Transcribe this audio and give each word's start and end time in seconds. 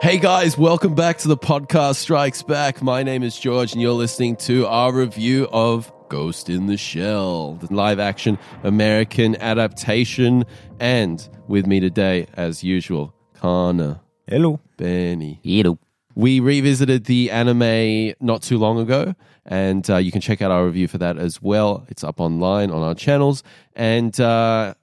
Hey 0.00 0.18
guys, 0.18 0.56
welcome 0.56 0.94
back 0.94 1.18
to 1.18 1.28
the 1.28 1.36
podcast 1.36 1.96
Strikes 1.96 2.44
Back. 2.44 2.80
My 2.82 3.02
name 3.02 3.24
is 3.24 3.36
George, 3.36 3.72
and 3.72 3.82
you're 3.82 3.90
listening 3.90 4.36
to 4.36 4.64
our 4.68 4.92
review 4.92 5.48
of 5.52 5.92
Ghost 6.08 6.48
in 6.48 6.66
the 6.66 6.76
Shell, 6.76 7.54
the 7.54 7.74
live 7.74 7.98
action 7.98 8.38
American 8.62 9.34
adaptation. 9.42 10.44
And 10.78 11.28
with 11.48 11.66
me 11.66 11.80
today, 11.80 12.28
as 12.34 12.62
usual, 12.62 13.12
Connor, 13.34 13.98
Hello. 14.28 14.60
Benny. 14.76 15.40
Hello. 15.42 15.80
We 16.14 16.38
revisited 16.38 17.06
the 17.06 17.32
anime 17.32 18.14
not 18.20 18.42
too 18.42 18.58
long 18.58 18.78
ago, 18.78 19.16
and 19.46 19.88
uh, 19.90 19.96
you 19.96 20.12
can 20.12 20.20
check 20.20 20.40
out 20.40 20.52
our 20.52 20.64
review 20.64 20.86
for 20.86 20.98
that 20.98 21.18
as 21.18 21.42
well. 21.42 21.84
It's 21.88 22.04
up 22.04 22.20
online 22.20 22.70
on 22.70 22.82
our 22.84 22.94
channels. 22.94 23.42
And 23.74 24.18
uh, 24.20 24.74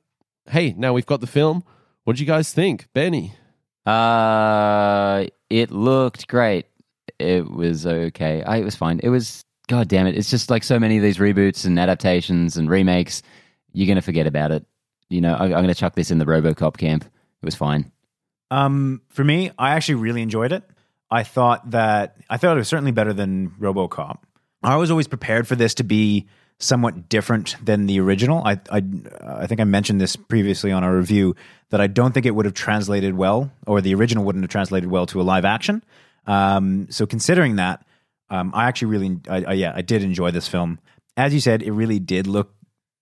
hey, 0.49 0.73
now 0.77 0.91
we've 0.91 1.05
got 1.05 1.21
the 1.21 1.27
film. 1.27 1.63
What 2.03 2.17
did 2.17 2.19
you 2.19 2.27
guys 2.27 2.51
think, 2.51 2.89
Benny? 2.93 3.33
Uh, 3.85 5.25
it 5.49 5.71
looked 5.71 6.27
great. 6.27 6.65
It 7.19 7.49
was 7.49 7.85
okay. 7.85 8.43
I, 8.43 8.57
it 8.57 8.63
was 8.63 8.75
fine. 8.75 8.99
It 9.03 9.09
was. 9.09 9.43
God 9.67 9.87
damn 9.87 10.05
it! 10.05 10.15
It's 10.15 10.29
just 10.29 10.51
like 10.51 10.63
so 10.63 10.79
many 10.79 10.97
of 10.97 11.03
these 11.03 11.17
reboots 11.17 11.65
and 11.65 11.79
adaptations 11.79 12.55
and 12.57 12.69
remakes. 12.69 13.23
You're 13.73 13.87
gonna 13.87 14.01
forget 14.01 14.27
about 14.27 14.51
it. 14.51 14.65
You 15.09 15.21
know, 15.21 15.33
I, 15.33 15.45
I'm 15.45 15.51
gonna 15.51 15.73
chuck 15.73 15.95
this 15.95 16.11
in 16.11 16.19
the 16.19 16.25
RoboCop 16.25 16.77
camp. 16.77 17.03
It 17.03 17.45
was 17.45 17.55
fine. 17.55 17.91
Um, 18.51 19.01
for 19.09 19.23
me, 19.23 19.51
I 19.57 19.71
actually 19.71 19.95
really 19.95 20.21
enjoyed 20.21 20.51
it. 20.51 20.63
I 21.09 21.23
thought 21.23 21.71
that 21.71 22.17
I 22.29 22.37
thought 22.37 22.57
it 22.57 22.59
was 22.59 22.67
certainly 22.67 22.91
better 22.91 23.13
than 23.13 23.51
RoboCop. 23.59 24.19
I 24.63 24.77
was 24.77 24.91
always 24.91 25.07
prepared 25.07 25.47
for 25.47 25.55
this 25.55 25.75
to 25.75 25.83
be 25.83 26.27
somewhat 26.59 27.09
different 27.09 27.55
than 27.63 27.85
the 27.85 27.99
original. 27.99 28.43
I 28.45 28.59
I, 28.71 28.83
I 29.23 29.47
think 29.47 29.61
I 29.61 29.65
mentioned 29.65 29.99
this 29.99 30.15
previously 30.15 30.71
on 30.71 30.83
our 30.83 30.95
review 30.95 31.35
that 31.69 31.81
I 31.81 31.87
don't 31.87 32.13
think 32.13 32.25
it 32.25 32.35
would 32.35 32.45
have 32.45 32.53
translated 32.53 33.15
well, 33.15 33.51
or 33.67 33.81
the 33.81 33.93
original 33.95 34.23
wouldn't 34.23 34.43
have 34.43 34.51
translated 34.51 34.89
well 34.89 35.05
to 35.07 35.21
a 35.21 35.23
live 35.23 35.45
action. 35.45 35.83
Um, 36.27 36.87
so 36.89 37.05
considering 37.05 37.57
that, 37.57 37.85
um, 38.29 38.51
I 38.55 38.65
actually 38.65 38.87
really, 38.87 39.19
I, 39.29 39.43
I, 39.43 39.53
yeah, 39.53 39.73
I 39.75 39.81
did 39.81 40.03
enjoy 40.03 40.31
this 40.31 40.47
film. 40.47 40.79
As 41.17 41.33
you 41.33 41.39
said, 41.39 41.61
it 41.61 41.71
really 41.71 41.99
did 41.99 42.27
look 42.27 42.53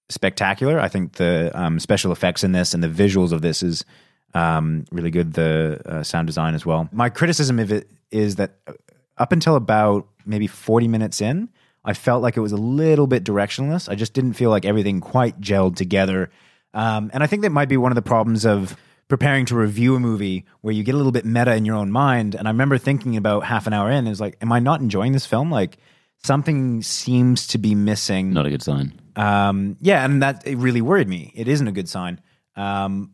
spectacular. 0.10 0.80
I 0.80 0.88
think 0.88 1.14
the 1.14 1.52
um, 1.54 1.80
special 1.80 2.12
effects 2.12 2.44
in 2.44 2.52
this 2.52 2.74
and 2.74 2.84
the 2.84 2.88
visuals 2.88 3.32
of 3.32 3.42
this 3.42 3.64
is 3.64 3.86
um, 4.34 4.86
really 4.92 5.12
good. 5.12 5.34
The 5.34 5.82
uh, 5.86 6.04
sound 6.04 6.28
design 6.28 6.56
as 6.56 6.66
well. 6.66 6.90
My 6.92 7.10
criticism 7.10 7.60
of 7.60 7.72
it 7.72 7.90
is 8.12 8.36
that 8.36 8.56
uh, 8.68 8.74
up 9.18 9.32
until 9.32 9.56
about 9.56 10.08
maybe 10.26 10.48
40 10.48 10.88
minutes 10.88 11.22
in, 11.22 11.50
I 11.86 11.94
felt 11.94 12.22
like 12.22 12.38
it 12.38 12.42
was 12.42 12.52
a 12.52 12.58
little 12.58 13.08
bit 13.08 13.24
directionless. 13.24 13.90
I 13.90 13.96
just 13.96 14.14
didn't 14.14 14.34
feel 14.34 14.50
like 14.50 14.66
everything 14.66 15.02
quite 15.02 15.40
gelled 15.42 15.76
together. 15.76 16.30
Um, 16.74 17.12
and 17.14 17.24
I 17.24 17.28
think 17.28 17.42
that 17.42 17.52
might 17.52 17.70
be 17.70 17.78
one 17.78 17.92
of 17.92 17.96
the 17.96 18.02
problems 18.02 18.46
of 18.46 18.76
preparing 19.08 19.46
to 19.46 19.56
review 19.56 19.96
a 19.96 20.00
movie 20.00 20.46
where 20.62 20.74
you 20.74 20.84
get 20.84 20.96
a 20.96 20.98
little 20.98 21.12
bit 21.12 21.26
meta 21.26 21.54
in 21.56 21.66
your 21.66 21.76
own 21.76 21.92
mind. 21.92 22.36
And 22.36 22.48
I 22.48 22.52
remember 22.52 22.78
thinking 22.78 23.18
about 23.18 23.44
half 23.44 23.68
an 23.68 23.74
hour 23.74 23.92
in, 23.92 24.08
is 24.08 24.22
like, 24.22 24.38
am 24.42 24.52
I 24.52 24.60
not 24.60 24.80
enjoying 24.80 25.12
this 25.12 25.26
film? 25.26 25.52
Like 25.52 25.78
something 26.24 26.82
seems 26.82 27.48
to 27.48 27.58
be 27.58 27.76
missing. 27.76 28.32
Not 28.34 28.46
a 28.46 28.50
good 28.50 28.64
sign. 28.64 29.00
Um, 29.16 29.78
yeah, 29.82 30.04
and 30.06 30.24
that 30.24 30.48
it 30.48 30.58
really 30.58 30.82
worried 30.82 31.08
me. 31.08 31.32
It 31.36 31.48
isn't 31.48 31.68
a 31.68 31.72
good 31.72 31.90
sign. 31.90 32.22
Um, 32.56 33.12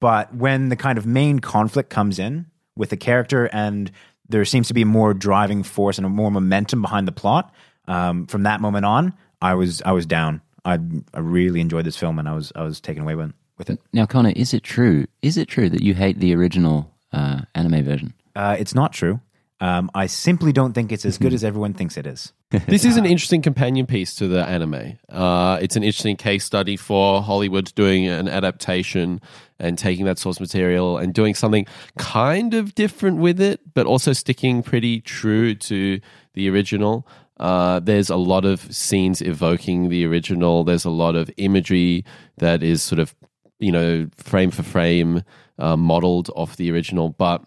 but 0.00 0.34
when 0.34 0.68
the 0.68 0.76
kind 0.76 0.98
of 0.98 1.06
main 1.06 1.38
conflict 1.38 1.90
comes 1.90 2.18
in 2.18 2.46
with 2.76 2.90
the 2.90 2.96
character 2.96 3.48
and 3.52 3.90
there 4.28 4.44
seems 4.44 4.68
to 4.68 4.74
be 4.74 4.84
more 4.84 5.12
driving 5.14 5.62
force 5.62 5.98
and 5.98 6.06
a 6.06 6.08
more 6.08 6.30
momentum 6.30 6.82
behind 6.82 7.06
the 7.06 7.12
plot, 7.12 7.52
um, 7.90 8.26
from 8.26 8.44
that 8.44 8.60
moment 8.60 8.86
on, 8.86 9.12
I 9.42 9.54
was 9.54 9.82
I 9.82 9.92
was 9.92 10.06
down. 10.06 10.40
I 10.64 10.78
I 11.12 11.18
really 11.18 11.60
enjoyed 11.60 11.84
this 11.84 11.96
film 11.96 12.18
and 12.18 12.28
I 12.28 12.34
was 12.34 12.52
I 12.54 12.62
was 12.62 12.80
taken 12.80 13.02
away 13.02 13.16
with, 13.16 13.32
with 13.58 13.68
it. 13.70 13.80
Now, 13.92 14.06
Connor, 14.06 14.32
is 14.36 14.54
it 14.54 14.62
true? 14.62 15.06
Is 15.22 15.36
it 15.36 15.48
true 15.48 15.68
that 15.68 15.82
you 15.82 15.94
hate 15.94 16.20
the 16.20 16.34
original 16.34 16.94
uh, 17.12 17.42
anime 17.54 17.84
version? 17.84 18.14
Uh, 18.36 18.56
it's 18.58 18.74
not 18.74 18.92
true. 18.92 19.20
Um, 19.62 19.90
I 19.94 20.06
simply 20.06 20.52
don't 20.52 20.72
think 20.72 20.90
it's 20.90 21.04
as 21.04 21.18
good 21.18 21.34
as 21.34 21.44
everyone 21.50 21.74
thinks 21.74 21.98
it 21.98 22.06
is. 22.06 22.32
this 22.50 22.84
is 22.84 22.96
an 22.96 23.04
interesting 23.12 23.42
companion 23.42 23.86
piece 23.86 24.14
to 24.14 24.26
the 24.26 24.42
anime. 24.42 24.98
Uh, 25.10 25.58
it's 25.60 25.76
an 25.76 25.82
interesting 25.82 26.16
case 26.16 26.44
study 26.44 26.76
for 26.76 27.20
Hollywood 27.22 27.74
doing 27.74 28.06
an 28.06 28.26
adaptation 28.26 29.20
and 29.58 29.76
taking 29.76 30.06
that 30.06 30.18
source 30.18 30.40
material 30.40 30.96
and 30.96 31.12
doing 31.12 31.34
something 31.34 31.66
kind 31.98 32.54
of 32.54 32.74
different 32.74 33.18
with 33.18 33.38
it, 33.38 33.60
but 33.74 33.86
also 33.86 34.14
sticking 34.14 34.62
pretty 34.62 35.02
true 35.02 35.54
to 35.56 36.00
the 36.32 36.48
original. 36.48 37.06
Uh, 37.40 37.80
there's 37.80 38.10
a 38.10 38.16
lot 38.16 38.44
of 38.44 38.72
scenes 38.72 39.22
evoking 39.22 39.88
the 39.88 40.04
original. 40.04 40.62
There's 40.62 40.84
a 40.84 40.90
lot 40.90 41.16
of 41.16 41.30
imagery 41.38 42.04
that 42.36 42.62
is 42.62 42.82
sort 42.82 42.98
of, 42.98 43.14
you 43.58 43.72
know, 43.72 44.08
frame 44.14 44.50
for 44.50 44.62
frame 44.62 45.22
uh, 45.58 45.76
modeled 45.76 46.30
off 46.36 46.56
the 46.56 46.70
original. 46.70 47.08
But 47.08 47.42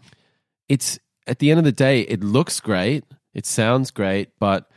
it's 0.67 0.97
at 1.27 1.37
the 1.37 1.51
end 1.51 1.59
of 1.59 1.63
the 1.63 1.71
day, 1.71 2.01
it 2.01 2.23
looks 2.23 2.59
great. 2.59 3.05
It 3.35 3.45
sounds 3.45 3.91
great, 3.91 4.29
but 4.39 4.69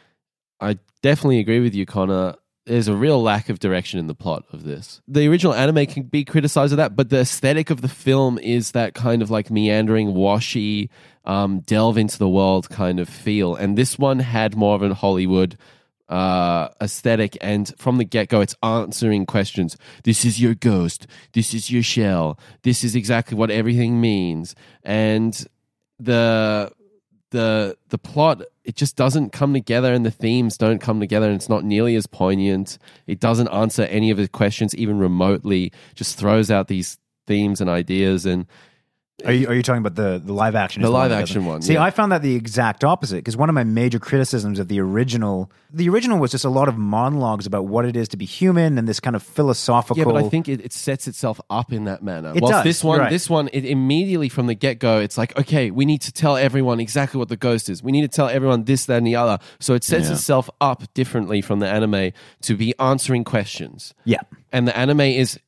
I 0.60 0.78
definitely 1.02 1.40
agree 1.40 1.60
with 1.60 1.74
you, 1.74 1.86
Connor. 1.86 2.34
There's 2.66 2.88
a 2.88 2.96
real 2.96 3.22
lack 3.22 3.48
of 3.48 3.60
direction 3.60 4.00
in 4.00 4.08
the 4.08 4.14
plot 4.14 4.44
of 4.52 4.64
this. 4.64 5.00
The 5.06 5.28
original 5.28 5.54
anime 5.54 5.86
can 5.86 6.02
be 6.02 6.24
criticized 6.24 6.72
of 6.72 6.78
that, 6.78 6.96
but 6.96 7.10
the 7.10 7.20
aesthetic 7.20 7.70
of 7.70 7.80
the 7.80 7.88
film 7.88 8.38
is 8.40 8.72
that 8.72 8.92
kind 8.92 9.22
of 9.22 9.30
like 9.30 9.52
meandering, 9.52 10.14
washy, 10.14 10.90
um, 11.24 11.60
delve 11.60 11.96
into 11.96 12.18
the 12.18 12.28
world 12.28 12.68
kind 12.68 12.98
of 12.98 13.08
feel. 13.08 13.54
And 13.54 13.78
this 13.78 13.98
one 13.98 14.18
had 14.18 14.56
more 14.56 14.74
of 14.74 14.82
a 14.82 14.94
Hollywood 14.94 15.56
uh, 16.08 16.68
aesthetic, 16.80 17.36
and 17.40 17.72
from 17.78 17.98
the 17.98 18.04
get 18.04 18.28
go, 18.28 18.40
it's 18.40 18.54
answering 18.62 19.26
questions. 19.26 19.76
This 20.04 20.24
is 20.24 20.40
your 20.40 20.54
ghost. 20.54 21.06
This 21.32 21.54
is 21.54 21.70
your 21.70 21.82
shell. 21.82 22.38
This 22.62 22.84
is 22.84 22.94
exactly 22.94 23.36
what 23.36 23.50
everything 23.50 24.00
means. 24.00 24.54
And 24.82 25.46
the 25.98 26.72
the 27.30 27.76
the 27.88 27.98
plot 27.98 28.42
it 28.66 28.74
just 28.74 28.96
doesn't 28.96 29.30
come 29.30 29.54
together 29.54 29.92
and 29.92 30.04
the 30.04 30.10
themes 30.10 30.58
don't 30.58 30.80
come 30.80 30.98
together 30.98 31.26
and 31.26 31.36
it's 31.36 31.48
not 31.48 31.64
nearly 31.64 31.94
as 31.94 32.08
poignant. 32.08 32.78
It 33.06 33.20
doesn't 33.20 33.48
answer 33.48 33.84
any 33.84 34.10
of 34.10 34.18
the 34.18 34.26
questions 34.26 34.74
even 34.74 34.98
remotely 34.98 35.72
just 35.94 36.18
throws 36.18 36.50
out 36.50 36.66
these 36.66 36.98
themes 37.28 37.60
and 37.60 37.70
ideas 37.70 38.26
and 38.26 38.44
Are 39.24 39.32
you, 39.32 39.48
are 39.48 39.54
you 39.54 39.62
talking 39.62 39.78
about 39.80 39.94
the, 39.94 40.20
the 40.22 40.34
live 40.34 40.54
action? 40.54 40.82
The 40.82 40.90
live 40.90 41.10
action 41.10 41.46
one, 41.46 41.62
See, 41.62 41.72
yeah. 41.72 41.82
I 41.82 41.90
found 41.90 42.12
that 42.12 42.20
the 42.20 42.34
exact 42.34 42.84
opposite 42.84 43.16
because 43.16 43.34
one 43.34 43.48
of 43.48 43.54
my 43.54 43.64
major 43.64 43.98
criticisms 43.98 44.58
of 44.58 44.68
the 44.68 44.78
original, 44.78 45.50
the 45.72 45.88
original 45.88 46.18
was 46.18 46.32
just 46.32 46.44
a 46.44 46.50
lot 46.50 46.68
of 46.68 46.76
monologues 46.76 47.46
about 47.46 47.64
what 47.64 47.86
it 47.86 47.96
is 47.96 48.08
to 48.08 48.18
be 48.18 48.26
human 48.26 48.76
and 48.76 48.86
this 48.86 49.00
kind 49.00 49.16
of 49.16 49.22
philosophical. 49.22 49.96
yeah 49.96 50.04
but 50.04 50.16
i 50.16 50.28
think 50.28 50.48
it, 50.50 50.60
it 50.60 50.72
sets 50.72 51.08
itself 51.08 51.40
up 51.48 51.72
in 51.72 51.84
that 51.84 52.02
manner 52.02 52.32
It 52.34 52.42
whilst 52.42 52.56
does, 52.58 52.64
this 52.64 52.84
one 52.84 52.98
right. 53.00 53.10
this 53.10 53.30
one 53.30 53.48
it 53.54 53.64
immediately 53.64 54.28
from 54.28 54.46
the 54.48 54.54
get-go 54.54 55.00
it's 55.00 55.16
like 55.16 55.36
okay 55.38 55.70
we 55.70 55.86
need 55.86 56.02
to 56.02 56.12
tell 56.12 56.36
everyone 56.36 56.78
exactly 56.78 57.18
what 57.18 57.28
the 57.28 57.36
ghost 57.36 57.70
is 57.70 57.82
we 57.82 57.92
need 57.92 58.02
to 58.02 58.08
tell 58.08 58.28
everyone 58.28 58.64
this 58.64 58.84
that 58.86 58.98
and 58.98 59.06
the 59.06 59.16
other 59.16 59.38
so 59.60 59.72
it 59.74 59.82
sets 59.82 60.08
Yeah. 60.08 60.12
itself 60.14 60.50
up 60.60 60.92
differently 60.92 61.40
from 61.40 61.60
the 61.60 61.68
anime 61.68 62.12
to 62.42 62.54
be 62.56 62.74
answering 62.78 63.24
questions 63.24 63.94
yeah, 64.04 64.20
and 64.52 64.68
the 64.68 64.76
anime 64.76 65.00
is 65.00 65.40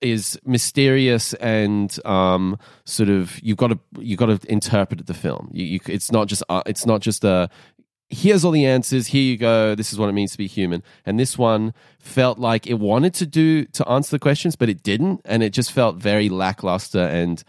is 0.00 0.38
mysterious 0.44 1.32
and 1.34 1.98
um, 2.04 2.58
sort 2.84 3.08
of 3.08 3.42
you've 3.42 3.56
got 3.56 3.68
to 3.68 3.78
you've 3.98 4.18
got 4.18 4.26
to 4.26 4.40
interpret 4.50 5.06
the 5.06 5.14
film. 5.14 5.50
You, 5.52 5.64
you, 5.64 5.80
it's 5.86 6.12
not 6.12 6.28
just 6.28 6.42
uh, 6.48 6.62
it's 6.66 6.86
not 6.86 7.00
just 7.00 7.24
a 7.24 7.48
here's 8.08 8.44
all 8.44 8.52
the 8.52 8.66
answers. 8.66 9.08
Here 9.08 9.22
you 9.22 9.36
go. 9.36 9.74
This 9.74 9.92
is 9.92 9.98
what 9.98 10.08
it 10.08 10.12
means 10.12 10.32
to 10.32 10.38
be 10.38 10.46
human. 10.46 10.82
And 11.04 11.18
this 11.18 11.36
one 11.36 11.74
felt 11.98 12.38
like 12.38 12.66
it 12.66 12.74
wanted 12.74 13.14
to 13.14 13.26
do 13.26 13.64
to 13.66 13.88
answer 13.88 14.12
the 14.12 14.18
questions, 14.18 14.56
but 14.56 14.68
it 14.68 14.82
didn't, 14.82 15.20
and 15.24 15.42
it 15.42 15.50
just 15.50 15.72
felt 15.72 15.96
very 15.96 16.28
lackluster. 16.28 17.00
And 17.00 17.42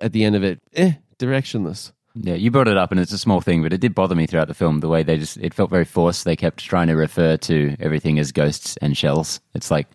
at 0.00 0.12
the 0.12 0.24
end 0.24 0.36
of 0.36 0.44
it, 0.44 0.60
eh, 0.74 0.92
directionless. 1.18 1.92
Yeah, 2.16 2.34
you 2.34 2.52
brought 2.52 2.68
it 2.68 2.76
up, 2.76 2.92
and 2.92 3.00
it's 3.00 3.12
a 3.12 3.18
small 3.18 3.40
thing, 3.40 3.62
but 3.62 3.72
it 3.72 3.80
did 3.80 3.94
bother 3.94 4.14
me 4.14 4.26
throughout 4.26 4.46
the 4.46 4.54
film. 4.54 4.78
The 4.78 4.88
way 4.88 5.02
they 5.02 5.18
just, 5.18 5.36
it 5.38 5.52
felt 5.52 5.68
very 5.68 5.84
forced. 5.84 6.24
They 6.24 6.36
kept 6.36 6.60
trying 6.60 6.86
to 6.86 6.94
refer 6.94 7.36
to 7.38 7.76
everything 7.80 8.20
as 8.20 8.30
ghosts 8.30 8.76
and 8.76 8.96
shells. 8.96 9.40
It's 9.52 9.70
like, 9.70 9.88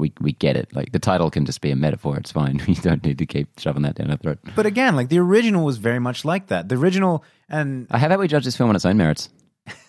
we, 0.00 0.12
we 0.20 0.32
get 0.32 0.56
it. 0.56 0.74
Like, 0.74 0.92
the 0.92 0.98
title 0.98 1.30
can 1.30 1.44
just 1.44 1.60
be 1.60 1.70
a 1.70 1.76
metaphor. 1.76 2.16
It's 2.16 2.32
fine. 2.32 2.60
You 2.66 2.74
don't 2.76 3.04
need 3.04 3.18
to 3.18 3.26
keep 3.26 3.58
shoving 3.58 3.82
that 3.82 3.94
down 3.96 4.10
our 4.10 4.16
throat. 4.16 4.38
but 4.56 4.66
again, 4.66 4.96
like 4.96 5.08
the 5.08 5.18
original 5.18 5.64
was 5.64 5.76
very 5.78 5.98
much 5.98 6.24
like 6.24 6.48
that. 6.48 6.68
The 6.68 6.76
original, 6.76 7.24
and 7.48 7.86
How 7.90 8.06
about 8.06 8.18
we 8.18 8.28
judge 8.28 8.44
this 8.44 8.56
film 8.56 8.70
on 8.70 8.76
its 8.76 8.84
own 8.84 8.96
merits? 8.96 9.28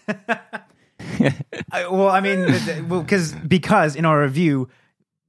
I, 1.72 1.88
well, 1.90 2.10
I 2.10 2.20
mean, 2.20 2.46
well, 2.90 3.02
because 3.02 3.34
because 3.34 3.96
in 3.96 4.06
our 4.06 4.22
review, 4.22 4.70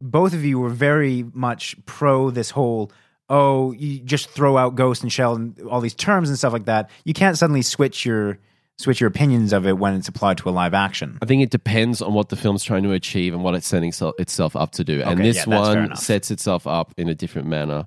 both 0.01 0.35
of 0.35 0.45
you 0.45 0.59
were 0.59 0.69
very 0.71 1.25
much 1.33 1.77
pro 1.87 2.31
this 2.31 2.51
whole. 2.51 2.91
Oh, 3.29 3.73
you 3.73 4.01
just 4.01 4.29
throw 4.31 4.57
out 4.59 4.75
ghost 4.75 5.03
and 5.03 5.11
shell 5.13 5.35
and 5.35 5.59
all 5.71 5.81
these 5.81 5.95
terms 5.95 6.29
and 6.29 6.37
stuff 6.37 6.53
like 6.53 6.67
that. 6.67 6.91
You 7.05 7.15
can't 7.15 7.39
suddenly 7.39 7.63
switch 7.63 8.05
your 8.05 8.39
switch 8.83 9.01
your 9.01 9.09
opinions 9.09 9.53
of 9.53 9.67
it 9.67 9.79
when 9.79 9.95
it's 9.95 10.09
applied 10.09 10.39
to 10.39 10.49
a 10.49 10.51
live 10.51 10.75
action. 10.75 11.19
I 11.23 11.27
think 11.27 11.43
it 11.43 11.51
depends 11.51 12.03
on 12.03 12.15
what 12.15 12.29
the 12.29 12.37
film's 12.37 12.65
trying 12.65 12.83
to 12.83 12.93
achieve 12.93 13.33
and 13.35 13.43
what 13.43 13.55
it's 13.55 13.67
setting 13.67 13.93
so- 13.93 14.15
itself 14.19 14.57
up 14.57 14.73
to 14.73 14.85
do. 14.85 15.01
And 15.03 15.21
Okay, 15.21 15.23
this 15.23 15.47
yeah, 15.47 15.59
one 15.59 15.97
sets 15.97 16.31
itself 16.31 16.67
up 16.67 16.93
in 16.97 17.09
a 17.09 17.15
different 17.15 17.49
manner. 17.49 17.87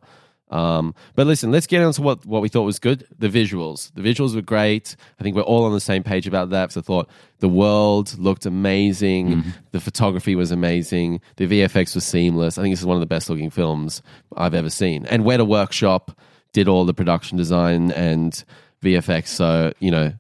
Um, 0.52 0.94
but 1.16 1.26
listen, 1.26 1.52
let's 1.52 1.66
get 1.68 1.82
on 1.82 1.92
to 1.94 2.02
what, 2.02 2.26
what 2.26 2.42
we 2.42 2.50
thought 2.50 2.64
was 2.64 2.80
good. 2.80 3.06
The 3.18 3.28
visuals. 3.28 3.92
The 3.96 4.02
visuals 4.02 4.36
were 4.36 4.42
great. 4.42 4.96
I 5.20 5.24
think 5.24 5.36
we're 5.36 5.42
all 5.42 5.66
on 5.66 5.74
the 5.74 5.80
same 5.80 6.04
page 6.04 6.28
about 6.28 6.52
that. 6.52 6.72
So 6.72 6.82
I 6.82 6.84
thought 6.84 7.10
the 7.40 7.50
world 7.50 8.18
looked 8.18 8.46
amazing. 8.46 9.28
Mm-hmm. 9.30 9.50
The 9.72 9.80
photography 9.80 10.36
was 10.36 10.52
amazing. 10.52 11.20
The 11.38 11.48
VFX 11.48 11.96
was 11.96 12.06
seamless. 12.06 12.58
I 12.58 12.62
think 12.62 12.74
this 12.74 12.80
is 12.80 12.86
one 12.86 12.96
of 12.96 13.02
the 13.02 13.08
best 13.08 13.30
looking 13.30 13.50
films 13.50 14.02
I've 14.38 14.54
ever 14.54 14.70
seen. 14.70 15.06
And 15.08 15.24
Weta 15.24 15.46
Workshop 15.46 16.18
did 16.54 16.68
all 16.68 16.86
the 16.86 16.94
production 16.94 17.38
design 17.38 17.92
and 17.92 18.44
VFX, 18.84 19.28
so 19.28 19.74
you 19.80 19.92
know, 19.92 20.14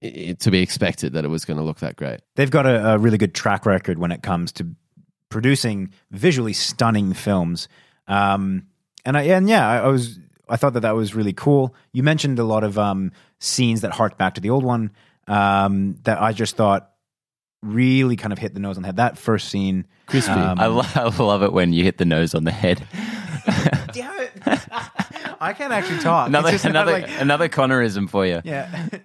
it, 0.00 0.40
to 0.40 0.50
be 0.50 0.60
expected 0.60 1.12
that 1.14 1.24
it 1.24 1.28
was 1.28 1.44
going 1.44 1.56
to 1.56 1.62
look 1.62 1.78
that 1.80 1.96
great. 1.96 2.20
They've 2.36 2.50
got 2.50 2.66
a, 2.66 2.94
a, 2.94 2.98
really 2.98 3.18
good 3.18 3.34
track 3.34 3.66
record 3.66 3.98
when 3.98 4.12
it 4.12 4.22
comes 4.22 4.52
to 4.52 4.66
producing 5.28 5.92
visually 6.10 6.52
stunning 6.52 7.12
films. 7.12 7.68
Um, 8.06 8.66
and 9.04 9.16
I, 9.16 9.22
and 9.22 9.48
yeah, 9.48 9.68
I, 9.68 9.78
I, 9.78 9.88
was 9.88 10.18
I 10.48 10.56
thought 10.56 10.74
that 10.74 10.80
that 10.80 10.94
was 10.94 11.14
really 11.14 11.32
cool. 11.32 11.74
You 11.92 12.02
mentioned 12.02 12.38
a 12.38 12.44
lot 12.44 12.64
of 12.64 12.78
um, 12.78 13.12
scenes 13.38 13.80
that 13.80 13.92
hark 13.92 14.16
back 14.16 14.34
to 14.34 14.40
the 14.40 14.50
old 14.50 14.64
one 14.64 14.92
um, 15.26 15.96
that 16.04 16.20
I 16.20 16.32
just 16.32 16.56
thought 16.56 16.92
really 17.62 18.16
kind 18.16 18.32
of 18.32 18.38
hit 18.38 18.54
the 18.54 18.60
nose 18.60 18.76
on 18.76 18.82
the 18.82 18.88
head. 18.88 18.96
That 18.96 19.18
first 19.18 19.48
scene, 19.48 19.86
crispy. 20.06 20.32
Um, 20.32 20.58
I, 20.60 20.66
lo- 20.66 20.82
I 20.94 21.22
love 21.22 21.42
it 21.42 21.52
when 21.52 21.72
you 21.72 21.84
hit 21.84 21.98
the 21.98 22.04
nose 22.04 22.34
on 22.34 22.44
the 22.44 22.52
head. 22.52 22.86
Damn 23.92 24.20
it! 24.20 24.30
I 25.40 25.54
can't 25.56 25.72
actually 25.72 25.98
talk. 26.00 26.28
Another 26.28 26.56
another 26.64 26.92
like, 26.92 27.20
another 27.20 27.48
Connerism 27.48 28.08
for 28.08 28.26
you. 28.26 28.40
Yeah. 28.44 28.88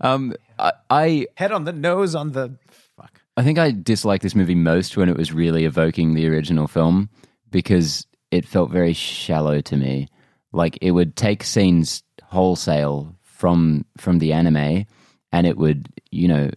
Um, 0.00 0.34
I, 0.58 0.72
I 0.90 1.26
head 1.36 1.52
on 1.52 1.64
the 1.64 1.72
nose 1.72 2.14
on 2.14 2.32
the 2.32 2.56
fuck. 2.68 3.20
I 3.36 3.42
think 3.42 3.58
I 3.58 3.70
disliked 3.70 4.22
this 4.22 4.34
movie 4.34 4.54
most 4.54 4.96
when 4.96 5.08
it 5.08 5.16
was 5.16 5.32
really 5.32 5.64
evoking 5.64 6.14
the 6.14 6.28
original 6.28 6.66
film 6.66 7.08
because 7.50 8.06
it 8.30 8.46
felt 8.46 8.70
very 8.70 8.92
shallow 8.92 9.60
to 9.62 9.76
me. 9.76 10.08
Like 10.52 10.78
it 10.80 10.92
would 10.92 11.16
take 11.16 11.42
scenes 11.42 12.02
wholesale 12.22 13.14
from 13.22 13.84
from 13.96 14.18
the 14.18 14.32
anime 14.32 14.86
and 15.32 15.46
it 15.46 15.56
would, 15.56 15.88
you 16.10 16.28
know, 16.28 16.50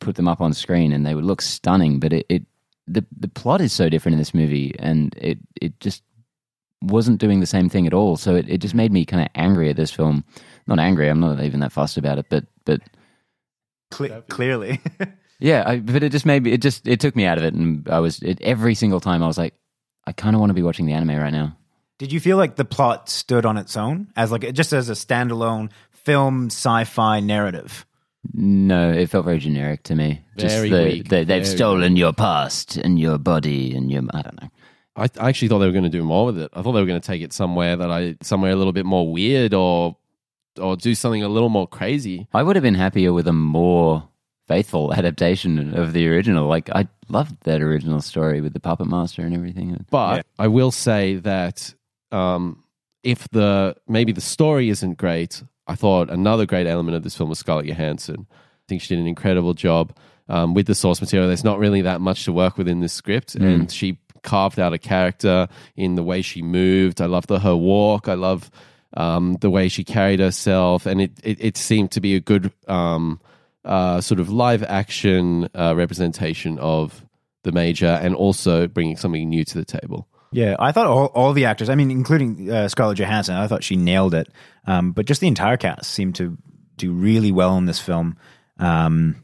put 0.00 0.16
them 0.16 0.28
up 0.28 0.40
on 0.40 0.52
screen 0.52 0.92
and 0.92 1.04
they 1.04 1.14
would 1.14 1.24
look 1.24 1.42
stunning, 1.42 2.00
but 2.00 2.12
it, 2.12 2.26
it 2.28 2.42
the 2.86 3.04
the 3.16 3.28
plot 3.28 3.60
is 3.60 3.72
so 3.72 3.88
different 3.88 4.14
in 4.14 4.18
this 4.18 4.34
movie 4.34 4.74
and 4.78 5.14
it 5.16 5.38
it 5.60 5.78
just 5.80 6.02
wasn't 6.82 7.20
doing 7.20 7.40
the 7.40 7.46
same 7.46 7.68
thing 7.68 7.86
at 7.86 7.94
all. 7.94 8.16
So 8.16 8.34
it, 8.36 8.48
it 8.48 8.58
just 8.58 8.74
made 8.74 8.92
me 8.92 9.04
kind 9.04 9.22
of 9.22 9.28
angry 9.34 9.70
at 9.70 9.76
this 9.76 9.90
film. 9.90 10.24
Not 10.66 10.78
angry, 10.78 11.08
I'm 11.08 11.20
not 11.20 11.42
even 11.42 11.60
that 11.60 11.72
fussed 11.72 11.96
about 11.96 12.18
it, 12.18 12.26
but 12.28 12.44
but 12.64 12.80
Cle- 13.90 14.22
clearly. 14.28 14.80
yeah, 15.40 15.64
I, 15.66 15.80
but 15.80 16.02
it 16.02 16.12
just 16.12 16.26
made 16.26 16.44
me. 16.44 16.52
It 16.52 16.62
just 16.62 16.86
it 16.86 17.00
took 17.00 17.16
me 17.16 17.26
out 17.26 17.38
of 17.38 17.44
it, 17.44 17.54
and 17.54 17.88
I 17.88 17.98
was 17.98 18.20
it, 18.22 18.40
every 18.40 18.74
single 18.74 19.00
time 19.00 19.22
I 19.22 19.26
was 19.26 19.38
like, 19.38 19.54
I 20.06 20.12
kind 20.12 20.34
of 20.34 20.40
want 20.40 20.50
to 20.50 20.54
be 20.54 20.62
watching 20.62 20.86
the 20.86 20.92
anime 20.92 21.16
right 21.16 21.32
now. 21.32 21.56
Did 21.98 22.12
you 22.12 22.20
feel 22.20 22.36
like 22.36 22.56
the 22.56 22.64
plot 22.64 23.10
stood 23.10 23.44
on 23.44 23.58
its 23.58 23.76
own 23.76 24.08
as 24.16 24.32
like 24.32 24.52
just 24.54 24.72
as 24.72 24.88
a 24.88 24.94
standalone 24.94 25.70
film 25.92 26.46
sci-fi 26.46 27.20
narrative? 27.20 27.84
No, 28.32 28.90
it 28.90 29.08
felt 29.08 29.24
very 29.24 29.38
generic 29.38 29.82
to 29.84 29.94
me. 29.94 30.22
Very 30.36 30.48
just 30.48 30.62
the, 30.62 30.84
weak, 30.84 31.08
the, 31.08 31.16
they've 31.16 31.26
very 31.26 31.44
stolen 31.44 31.96
your 31.96 32.12
past 32.12 32.76
and 32.76 32.98
your 32.98 33.18
body 33.18 33.74
and 33.74 33.90
your 33.90 34.02
I 34.12 34.22
don't 34.22 34.40
know. 34.40 34.50
I, 34.96 35.08
I 35.18 35.28
actually 35.28 35.48
thought 35.48 35.60
they 35.60 35.66
were 35.66 35.72
going 35.72 35.84
to 35.84 35.88
do 35.90 36.02
more 36.02 36.26
with 36.26 36.38
it. 36.38 36.50
I 36.52 36.62
thought 36.62 36.72
they 36.72 36.80
were 36.80 36.86
going 36.86 37.00
to 37.00 37.06
take 37.06 37.22
it 37.22 37.32
somewhere 37.32 37.76
that 37.76 37.90
I 37.90 38.16
somewhere 38.22 38.50
a 38.50 38.56
little 38.56 38.72
bit 38.72 38.86
more 38.86 39.10
weird 39.10 39.54
or 39.54 39.96
or 40.60 40.76
do 40.76 40.94
something 40.94 41.22
a 41.22 41.28
little 41.28 41.48
more 41.48 41.66
crazy. 41.68 42.26
I 42.34 42.42
would 42.42 42.56
have 42.56 42.62
been 42.62 42.74
happier 42.74 43.12
with 43.12 43.28
a 43.28 43.32
more 43.32 44.08
faithful 44.48 44.92
adaptation 44.92 45.74
of 45.78 45.92
the 45.92 46.08
original. 46.08 46.48
Like 46.48 46.68
I 46.70 46.88
loved 47.08 47.36
that 47.44 47.62
original 47.62 48.00
story 48.00 48.40
with 48.40 48.52
the 48.52 48.60
puppet 48.60 48.88
master 48.88 49.22
and 49.22 49.34
everything. 49.34 49.84
But 49.90 50.16
Yeah. 50.16 50.22
I 50.40 50.48
will 50.48 50.72
say 50.72 51.16
that 51.16 51.72
um, 52.10 52.64
if 53.04 53.28
the 53.28 53.76
maybe 53.86 54.12
the 54.12 54.20
story 54.20 54.68
isn't 54.70 54.98
great, 54.98 55.42
I 55.68 55.76
thought 55.76 56.10
another 56.10 56.46
great 56.46 56.66
element 56.66 56.96
of 56.96 57.04
this 57.04 57.16
film 57.16 57.28
was 57.30 57.38
Scarlett 57.38 57.66
Johansson. 57.66 58.26
I 58.28 58.34
think 58.68 58.82
she 58.82 58.88
did 58.88 58.98
an 59.00 59.06
incredible 59.06 59.54
job 59.54 59.96
um, 60.28 60.52
with 60.52 60.66
the 60.66 60.74
source 60.74 61.00
material. 61.00 61.28
There's 61.28 61.44
not 61.44 61.60
really 61.60 61.82
that 61.82 62.00
much 62.00 62.24
to 62.24 62.32
work 62.32 62.58
with 62.58 62.66
in 62.68 62.80
this 62.80 62.92
script, 62.92 63.36
and 63.36 63.70
she 63.70 63.98
carved 64.22 64.58
out 64.58 64.72
a 64.72 64.78
character 64.78 65.48
in 65.76 65.94
the 65.94 66.02
way 66.02 66.22
she 66.22 66.42
moved. 66.42 67.00
I 67.00 67.06
love 67.06 67.26
the 67.26 67.40
her 67.40 67.56
walk. 67.56 68.08
I 68.08 68.14
love 68.14 68.50
um, 68.94 69.36
the 69.40 69.50
way 69.50 69.68
she 69.68 69.84
carried 69.84 70.20
herself, 70.20 70.86
and 70.86 71.00
it 71.00 71.12
it, 71.22 71.38
it 71.40 71.56
seemed 71.56 71.90
to 71.92 72.00
be 72.00 72.14
a 72.14 72.20
good 72.20 72.52
um, 72.68 73.20
uh, 73.64 74.00
sort 74.00 74.20
of 74.20 74.30
live 74.30 74.62
action 74.62 75.48
uh, 75.54 75.74
representation 75.76 76.58
of 76.58 77.04
the 77.42 77.52
major, 77.52 77.98
and 78.02 78.14
also 78.14 78.66
bringing 78.66 78.96
something 78.96 79.28
new 79.28 79.44
to 79.44 79.58
the 79.58 79.64
table. 79.64 80.06
Yeah, 80.32 80.54
I 80.58 80.70
thought 80.72 80.86
all, 80.86 81.06
all 81.06 81.32
the 81.32 81.46
actors, 81.46 81.68
I 81.68 81.74
mean, 81.74 81.90
including 81.90 82.50
uh, 82.50 82.68
Scarlett 82.68 82.98
Johansson, 82.98 83.34
I 83.34 83.48
thought 83.48 83.64
she 83.64 83.76
nailed 83.76 84.14
it. 84.14 84.28
Um, 84.66 84.92
but 84.92 85.06
just 85.06 85.20
the 85.20 85.26
entire 85.26 85.56
cast 85.56 85.90
seemed 85.90 86.14
to 86.16 86.38
do 86.76 86.92
really 86.92 87.32
well 87.32 87.56
in 87.56 87.66
this 87.66 87.80
film. 87.80 88.16
Um, 88.58 89.16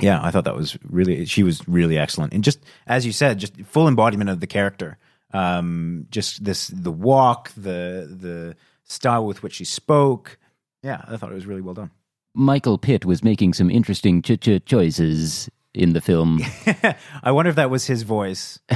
yeah, 0.00 0.20
I 0.22 0.30
thought 0.30 0.44
that 0.44 0.56
was 0.56 0.76
really, 0.84 1.24
she 1.26 1.42
was 1.42 1.66
really 1.68 1.98
excellent. 1.98 2.32
And 2.32 2.42
just, 2.42 2.60
as 2.86 3.06
you 3.06 3.12
said, 3.12 3.38
just 3.38 3.56
full 3.62 3.88
embodiment 3.88 4.30
of 4.30 4.40
the 4.40 4.46
character. 4.46 4.98
Um, 5.32 6.06
just 6.10 6.44
this, 6.44 6.68
the 6.68 6.90
walk, 6.92 7.50
the, 7.56 8.08
the 8.20 8.56
style 8.84 9.24
with 9.26 9.42
which 9.42 9.54
she 9.54 9.64
spoke. 9.64 10.38
Yeah, 10.82 11.02
I 11.06 11.16
thought 11.16 11.30
it 11.32 11.34
was 11.34 11.46
really 11.46 11.62
well 11.62 11.74
done. 11.74 11.90
Michael 12.34 12.78
Pitt 12.78 13.04
was 13.04 13.22
making 13.22 13.54
some 13.54 13.70
interesting 13.70 14.22
ch- 14.22 14.40
ch- 14.40 14.64
choices 14.64 15.50
in 15.74 15.92
the 15.92 16.00
film. 16.00 16.40
I 17.22 17.32
wonder 17.32 17.50
if 17.50 17.56
that 17.56 17.70
was 17.70 17.86
his 17.86 18.02
voice. 18.02 18.58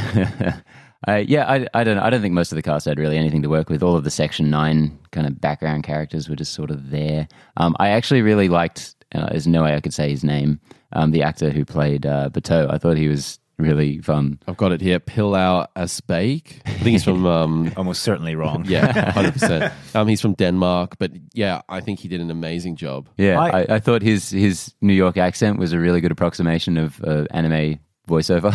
Uh, 1.07 1.23
yeah, 1.27 1.45
I, 1.49 1.67
I 1.75 1.85
don't 1.85 1.97
know. 1.97 2.03
I 2.03 2.11
don't 2.11 2.23
think 2.23 2.35
most 2.35 2.51
of 2.53 2.57
the 2.57 2.63
cast 2.63 2.87
had 2.87 2.99
really 2.99 3.17
anything 3.19 3.43
to 3.43 3.49
work 3.49 3.69
with. 3.69 3.83
All 3.83 3.97
of 3.97 4.03
the 4.03 4.11
Section 4.11 4.51
9 4.51 4.99
kind 5.13 5.27
of 5.27 5.41
background 5.41 5.85
characters 5.85 6.29
were 6.29 6.35
just 6.37 6.53
sort 6.53 6.71
of 6.71 6.91
there. 6.91 7.29
Um, 7.59 7.77
I 7.79 7.91
actually 7.91 8.23
really 8.23 8.49
liked, 8.49 8.95
uh, 9.17 9.29
there's 9.31 9.47
no 9.47 9.63
way 9.65 9.75
I 9.75 9.81
could 9.81 9.95
say 9.95 10.11
his 10.11 10.23
name, 10.25 10.61
um, 10.93 11.11
the 11.11 11.23
actor 11.23 11.51
who 11.51 11.65
played 11.65 12.05
uh, 12.07 12.29
Batou. 12.31 12.71
I 12.73 12.79
thought 12.79 12.97
he 12.97 13.09
was 13.09 13.39
really 13.59 14.01
fun. 14.03 14.39
I've 14.47 14.57
got 14.59 14.73
it 14.73 14.81
here. 14.83 15.01
Pilou 15.01 15.67
Asbæk. 15.77 16.61
I 16.67 16.71
think 16.71 16.83
he's 16.89 17.05
from 17.05 17.25
um, 17.27 17.73
Almost 17.77 18.03
certainly 18.03 18.35
wrong. 18.35 18.65
yeah, 18.69 19.11
hundred 19.13 19.33
percent. 19.33 19.73
Um, 19.95 20.07
he's 20.09 20.21
from 20.21 20.35
Denmark, 20.35 20.97
but 20.99 21.13
yeah, 21.33 21.63
I 21.69 21.81
think 21.81 22.01
he 22.01 22.09
did 22.09 22.21
an 22.21 22.31
amazing 22.31 22.77
job. 22.77 23.09
Yeah, 23.17 23.41
I- 23.41 23.61
I, 23.63 23.67
I 23.77 23.79
thought 23.81 24.03
his, 24.03 24.31
his 24.31 24.75
New 24.83 24.93
York 24.95 25.17
accent 25.17 25.59
was 25.59 25.73
a 25.73 25.79
really 25.79 26.01
good 26.03 26.13
approximation 26.13 26.77
of 26.77 27.03
uh, 27.03 27.25
anime 27.31 27.79
voiceover. 28.09 28.53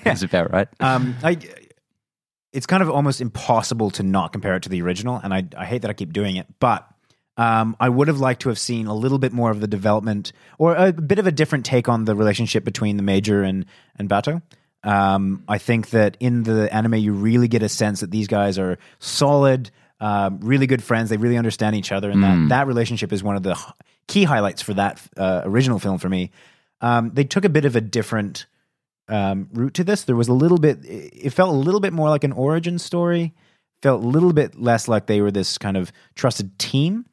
That's 0.04 0.22
about 0.22 0.50
right. 0.50 0.68
Um, 0.80 1.14
I, 1.22 1.36
it's 2.52 2.66
kind 2.66 2.82
of 2.82 2.90
almost 2.90 3.20
impossible 3.20 3.90
to 3.92 4.02
not 4.02 4.32
compare 4.32 4.56
it 4.56 4.62
to 4.64 4.68
the 4.68 4.82
original, 4.82 5.20
and 5.22 5.32
I, 5.34 5.44
I 5.56 5.64
hate 5.66 5.82
that 5.82 5.90
I 5.90 5.94
keep 5.94 6.12
doing 6.12 6.36
it, 6.36 6.46
but 6.58 6.86
um, 7.36 7.76
I 7.80 7.88
would 7.88 8.08
have 8.08 8.20
liked 8.20 8.42
to 8.42 8.48
have 8.50 8.58
seen 8.58 8.86
a 8.86 8.94
little 8.94 9.18
bit 9.18 9.32
more 9.32 9.50
of 9.50 9.60
the 9.60 9.66
development 9.66 10.32
or 10.58 10.74
a 10.76 10.92
bit 10.92 11.18
of 11.18 11.26
a 11.26 11.32
different 11.32 11.64
take 11.64 11.88
on 11.88 12.04
the 12.04 12.14
relationship 12.14 12.64
between 12.64 12.96
the 12.96 13.02
Major 13.02 13.42
and 13.42 13.66
and 13.96 14.08
Batou. 14.08 14.42
Um, 14.84 15.44
I 15.48 15.58
think 15.58 15.90
that 15.90 16.16
in 16.20 16.42
the 16.42 16.72
anime, 16.74 16.94
you 16.94 17.12
really 17.12 17.48
get 17.48 17.62
a 17.62 17.68
sense 17.68 18.00
that 18.00 18.10
these 18.10 18.26
guys 18.26 18.58
are 18.58 18.78
solid, 18.98 19.70
um, 20.00 20.40
really 20.40 20.66
good 20.66 20.82
friends. 20.82 21.08
They 21.08 21.16
really 21.16 21.38
understand 21.38 21.76
each 21.76 21.92
other, 21.92 22.10
and 22.10 22.22
that 22.22 22.48
that 22.48 22.66
relationship 22.66 23.12
is 23.12 23.22
one 23.22 23.36
of 23.36 23.42
the 23.42 23.56
key 24.08 24.24
highlights 24.24 24.60
for 24.60 24.74
that 24.74 25.00
uh, 25.16 25.42
original 25.44 25.78
film 25.78 25.98
for 25.98 26.08
me. 26.08 26.30
Um, 26.80 27.12
they 27.14 27.24
took 27.24 27.44
a 27.44 27.48
bit 27.48 27.64
of 27.64 27.76
a 27.76 27.80
different 27.80 28.46
um, 29.08 29.48
route 29.52 29.74
to 29.74 29.84
this. 29.84 30.02
There 30.02 30.16
was 30.16 30.28
a 30.28 30.34
little 30.34 30.58
bit. 30.58 30.80
It 30.82 31.30
felt 31.30 31.50
a 31.50 31.56
little 31.56 31.80
bit 31.80 31.92
more 31.92 32.10
like 32.10 32.24
an 32.24 32.32
origin 32.32 32.78
story. 32.78 33.32
Felt 33.82 34.02
a 34.02 34.06
little 34.06 34.32
bit 34.32 34.60
less 34.60 34.86
like 34.86 35.06
they 35.06 35.20
were 35.20 35.30
this 35.30 35.58
kind 35.58 35.76
of 35.76 35.92
trusted 36.14 36.58
team. 36.58 37.06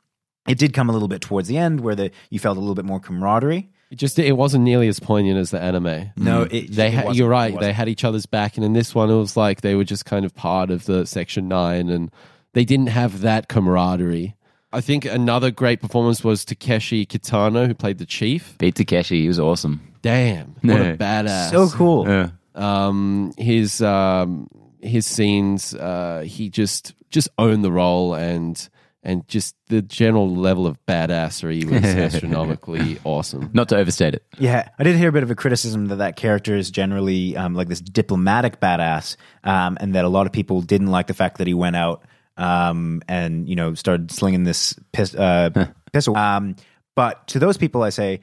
It 0.48 0.58
did 0.58 0.74
come 0.74 0.90
a 0.90 0.94
little 0.94 1.08
bit 1.08 1.22
towards 1.22 1.48
the 1.48 1.58
end 1.58 1.82
where 1.82 1.96
the 1.96 2.12
you 2.30 2.40
felt 2.40 2.58
a 2.58 2.60
little 2.60 2.76
bit 2.76 2.86
more 2.86 3.00
camaraderie. 3.00 3.70
It 3.92 3.96
just 3.96 4.18
it 4.20 4.34
wasn't 4.38 4.64
nearly 4.64 4.88
as 4.88 5.00
poignant 5.00 5.38
as 5.40 5.52
the 5.52 5.60
anime. 5.60 6.12
No, 6.16 6.44
it, 6.44 6.72
They 6.72 6.88
it 6.90 6.94
ha- 6.94 7.12
you're 7.12 7.28
It 7.28 7.32
right. 7.32 7.60
They 7.60 7.74
had 7.74 7.90
each 7.90 8.04
other's 8.04 8.26
back, 8.28 8.56
and 8.56 8.64
in 8.66 8.74
this 8.74 8.94
one, 8.94 9.10
it 9.10 9.16
was 9.18 9.36
like 9.36 9.62
they 9.62 9.76
were 9.76 9.84
just 9.84 10.06
kind 10.06 10.26
of 10.26 10.36
part 10.36 10.70
of 10.70 10.86
the 10.86 11.06
Section 11.06 11.48
Nine, 11.48 11.90
and 11.90 12.12
they 12.54 12.66
didn't 12.66 12.88
have 12.88 13.22
that 13.22 13.48
camaraderie. 13.48 14.36
I 14.72 14.82
think 14.82 15.06
another 15.06 15.50
great 15.50 15.82
performance 15.82 16.24
was 16.24 16.46
Takeshi 16.46 17.04
Kitano, 17.08 17.66
who 17.66 17.74
played 17.74 17.98
the 17.98 18.06
chief. 18.06 18.56
Beat 18.60 18.76
Takeshi, 18.76 19.22
he 19.24 19.28
was 19.28 19.40
awesome. 19.40 19.82
Damn, 20.04 20.56
what 20.62 20.76
Yeah. 20.80 20.82
a 20.92 20.98
badass! 20.98 21.50
so 21.50 21.70
cool. 21.70 22.08
Yeah. 22.08 22.30
um 22.56 23.34
his 23.38 23.82
um 23.82 24.48
his 24.82 25.06
scenes 25.08 25.74
uh 25.76 26.24
he 26.26 26.50
just 26.50 26.94
just 27.10 27.28
owned 27.40 27.64
the 27.64 27.72
role 27.72 28.14
and 28.14 28.70
and 29.04 29.28
just 29.28 29.56
the 29.68 29.82
general 29.82 30.34
level 30.34 30.68
of 30.68 30.78
badassery 30.86 31.64
was 31.64 31.84
astronomically 31.84 33.00
awesome 33.04 33.50
Not 33.54 33.70
to 33.70 33.78
overstate 33.78 34.14
it. 34.14 34.24
Yeah, 34.38 34.70
I 34.78 34.84
did 34.84 34.96
hear 34.96 35.10
a 35.10 35.12
bit 35.12 35.24
of 35.24 35.32
a 35.32 35.36
criticism 35.36 35.88
that 35.88 35.98
that 35.98 36.16
character 36.16 36.56
is 36.56 36.70
generally 36.72 37.36
um, 37.38 37.54
like 37.56 37.68
this 37.68 37.82
diplomatic 37.82 38.60
badass, 38.60 39.16
um, 39.44 39.78
and 39.80 39.96
that 39.96 40.06
a 40.06 40.10
lot 40.10 40.26
of 40.26 40.34
people 40.34 40.62
didn't 40.62 40.88
like 40.88 41.08
the 41.08 41.14
fact 41.14 41.38
that 41.38 41.48
he 41.48 41.54
went 41.54 41.76
out 41.76 42.04
um, 42.38 43.02
and 43.08 43.48
you 43.48 43.56
know 43.56 43.74
started 43.74 44.12
slinging 44.12 44.44
this 44.44 44.76
pis- 44.92 45.16
uh, 45.16 45.68
pistol. 45.94 46.16
Um, 46.16 46.56
but 46.96 47.28
to 47.30 47.40
those 47.40 47.58
people, 47.58 47.84
I 47.84 47.90
say, 47.90 48.22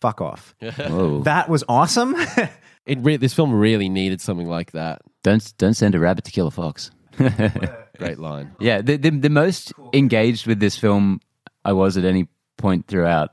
fuck 0.00 0.20
off. 0.20 0.54
That 1.24 1.48
was 1.48 1.64
awesome. 1.68 2.14
it 2.84 2.98
re- 3.00 3.16
this 3.16 3.32
film 3.34 3.52
really 3.52 3.88
needed 3.88 4.20
something 4.20 4.48
like 4.48 4.72
that 4.72 5.00
don't, 5.22 5.54
don't 5.58 5.74
send 5.74 5.94
a 5.94 5.98
rabbit 5.98 6.24
to 6.24 6.30
kill 6.30 6.46
a 6.46 6.50
fox. 6.50 6.90
great 7.98 8.18
line 8.18 8.54
Yeah, 8.60 8.80
the, 8.82 8.96
the 8.96 9.10
the 9.10 9.30
most 9.30 9.72
engaged 9.92 10.46
with 10.46 10.60
this 10.60 10.76
film 10.76 11.20
I 11.64 11.72
was 11.72 11.96
at 11.96 12.04
any 12.04 12.28
point 12.56 12.86
throughout 12.86 13.30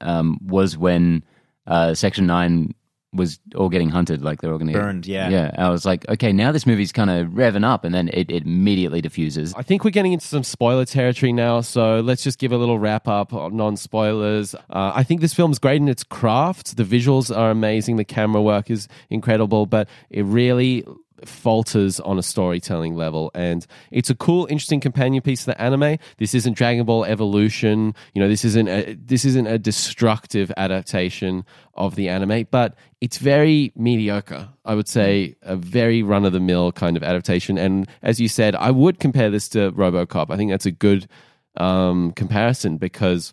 um, 0.00 0.38
was 0.44 0.76
when 0.76 1.24
uh, 1.66 1.94
Section 1.94 2.26
Nine 2.26 2.74
was 3.14 3.38
all 3.54 3.68
getting 3.68 3.90
hunted, 3.90 4.22
like 4.22 4.40
they're 4.40 4.52
all 4.52 4.58
going 4.58 4.72
to 4.72 4.78
Burned, 4.78 5.06
yeah. 5.06 5.28
yeah. 5.28 5.54
I 5.58 5.68
was 5.68 5.84
like, 5.84 6.08
okay, 6.08 6.32
now 6.32 6.50
this 6.50 6.64
movie's 6.64 6.92
kind 6.92 7.10
of 7.10 7.28
revving 7.28 7.64
up, 7.64 7.84
and 7.84 7.94
then 7.94 8.08
it, 8.08 8.30
it 8.30 8.44
immediately 8.44 9.02
diffuses. 9.02 9.52
I 9.54 9.62
think 9.62 9.84
we're 9.84 9.90
getting 9.90 10.14
into 10.14 10.26
some 10.26 10.44
spoiler 10.44 10.86
territory 10.86 11.32
now, 11.32 11.60
so 11.60 12.00
let's 12.00 12.24
just 12.24 12.38
give 12.38 12.52
a 12.52 12.56
little 12.56 12.78
wrap 12.78 13.06
up 13.08 13.34
on 13.34 13.54
non 13.54 13.76
spoilers. 13.76 14.54
Uh, 14.54 14.92
I 14.94 15.02
think 15.02 15.20
this 15.20 15.34
film's 15.34 15.58
great 15.58 15.80
in 15.80 15.88
its 15.88 16.04
craft. 16.04 16.76
The 16.76 16.84
visuals 16.84 17.34
are 17.36 17.50
amazing, 17.50 17.96
the 17.96 18.04
camera 18.04 18.40
work 18.40 18.70
is 18.70 18.88
incredible, 19.10 19.66
but 19.66 19.88
it 20.08 20.24
really 20.24 20.84
falters 21.24 22.00
on 22.00 22.18
a 22.18 22.22
storytelling 22.22 22.94
level. 22.94 23.30
And 23.34 23.66
it's 23.90 24.10
a 24.10 24.14
cool 24.14 24.46
interesting 24.50 24.80
companion 24.80 25.22
piece 25.22 25.40
to 25.40 25.46
the 25.46 25.60
anime. 25.60 25.98
This 26.18 26.34
isn't 26.34 26.56
dragon 26.56 26.84
ball 26.84 27.04
evolution. 27.04 27.94
You 28.14 28.22
know 28.22 28.28
this 28.28 28.44
isn't 28.44 28.68
a, 28.68 28.94
this 28.94 29.24
isn't 29.24 29.46
a 29.46 29.58
destructive 29.58 30.52
adaptation 30.56 31.44
of 31.74 31.94
the 31.94 32.08
anime 32.08 32.46
but 32.50 32.74
it's 33.00 33.16
very 33.16 33.72
mediocre 33.74 34.46
i 34.66 34.74
would 34.74 34.86
say 34.86 35.34
a 35.40 35.56
very 35.56 36.02
run 36.02 36.26
of 36.26 36.32
the 36.32 36.40
mill 36.40 36.70
kind 36.72 36.96
of 36.96 37.02
adaptation. 37.02 37.58
And 37.58 37.88
as 38.02 38.20
you 38.20 38.28
said 38.28 38.54
i 38.54 38.70
would 38.70 39.00
compare 39.00 39.30
this 39.30 39.48
to 39.50 39.72
robocop. 39.72 40.30
I 40.30 40.36
think 40.36 40.50
that's 40.50 40.66
a 40.66 40.70
good 40.70 41.08
um, 41.56 42.12
comparison 42.12 42.78
because 42.78 43.32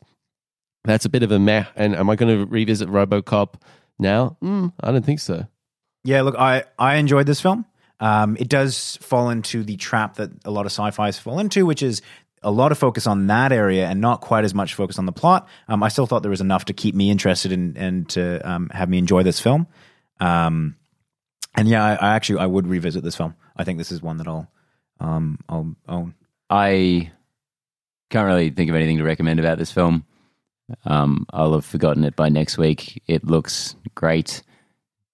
that's 0.83 1.05
a 1.05 1.09
bit 1.09 1.23
of 1.23 1.31
a 1.31 1.39
meh. 1.39 1.65
And 1.75 1.95
am 1.95 2.09
i 2.09 2.15
going 2.15 2.37
to 2.37 2.45
revisit 2.45 2.89
robocop 2.89 3.55
now? 3.97 4.37
Mm, 4.41 4.73
i 4.81 4.91
don't 4.91 5.05
think 5.05 5.19
so. 5.19 5.47
Yeah, 6.03 6.21
look, 6.21 6.35
I, 6.37 6.63
I 6.77 6.95
enjoyed 6.95 7.25
this 7.25 7.41
film. 7.41 7.65
Um, 7.99 8.37
it 8.39 8.47
does 8.47 8.97
fall 9.01 9.29
into 9.29 9.63
the 9.63 9.75
trap 9.75 10.15
that 10.15 10.31
a 10.45 10.51
lot 10.51 10.65
of 10.65 10.71
sci-fi's 10.71 11.19
fall 11.19 11.39
into, 11.39 11.65
which 11.65 11.83
is 11.83 12.01
a 12.41 12.51
lot 12.51 12.71
of 12.71 12.77
focus 12.77 13.05
on 13.05 13.27
that 13.27 13.51
area 13.51 13.87
and 13.87 13.99
not 13.99 14.21
quite 14.21 14.45
as 14.45 14.53
much 14.53 14.73
focus 14.73 14.97
on 14.97 15.05
the 15.05 15.11
plot. 15.11 15.47
Um, 15.67 15.83
I 15.83 15.89
still 15.89 16.05
thought 16.05 16.21
there 16.21 16.31
was 16.31 16.41
enough 16.41 16.65
to 16.65 16.73
keep 16.73 16.95
me 16.95 17.09
interested 17.09 17.51
in, 17.51 17.75
and 17.77 18.07
to 18.09 18.39
um, 18.49 18.69
have 18.69 18.89
me 18.89 18.97
enjoy 18.97 19.23
this 19.23 19.39
film. 19.39 19.67
Um, 20.19 20.75
and 21.55 21.67
yeah, 21.67 21.83
I, 21.83 21.93
I 21.95 22.15
actually 22.15 22.39
I 22.39 22.45
would 22.45 22.67
revisit 22.67 23.03
this 23.03 23.15
film. 23.15 23.35
I 23.57 23.63
think 23.63 23.77
this 23.77 23.91
is 23.91 24.01
one 24.01 24.17
that 24.17 24.27
I'll 24.27 24.49
um, 24.99 25.39
I'll 25.49 25.75
own. 25.87 26.13
I 26.49 27.11
can't 28.09 28.25
really 28.25 28.49
think 28.49 28.69
of 28.69 28.75
anything 28.75 28.97
to 28.97 29.03
recommend 29.03 29.39
about 29.39 29.57
this 29.57 29.71
film. 29.71 30.05
Um, 30.85 31.25
I'll 31.31 31.53
have 31.53 31.65
forgotten 31.65 32.03
it 32.03 32.15
by 32.15 32.29
next 32.29 32.57
week. 32.57 33.01
It 33.07 33.25
looks 33.25 33.75
great. 33.95 34.43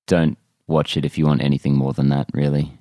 Don't 0.08 0.38
watch 0.68 0.98
it 0.98 1.06
if 1.06 1.18
you 1.18 1.26
want 1.26 1.42
anything 1.42 1.76
more 1.76 1.94
than 1.94 2.10
that, 2.10 2.28
really. 2.34 2.72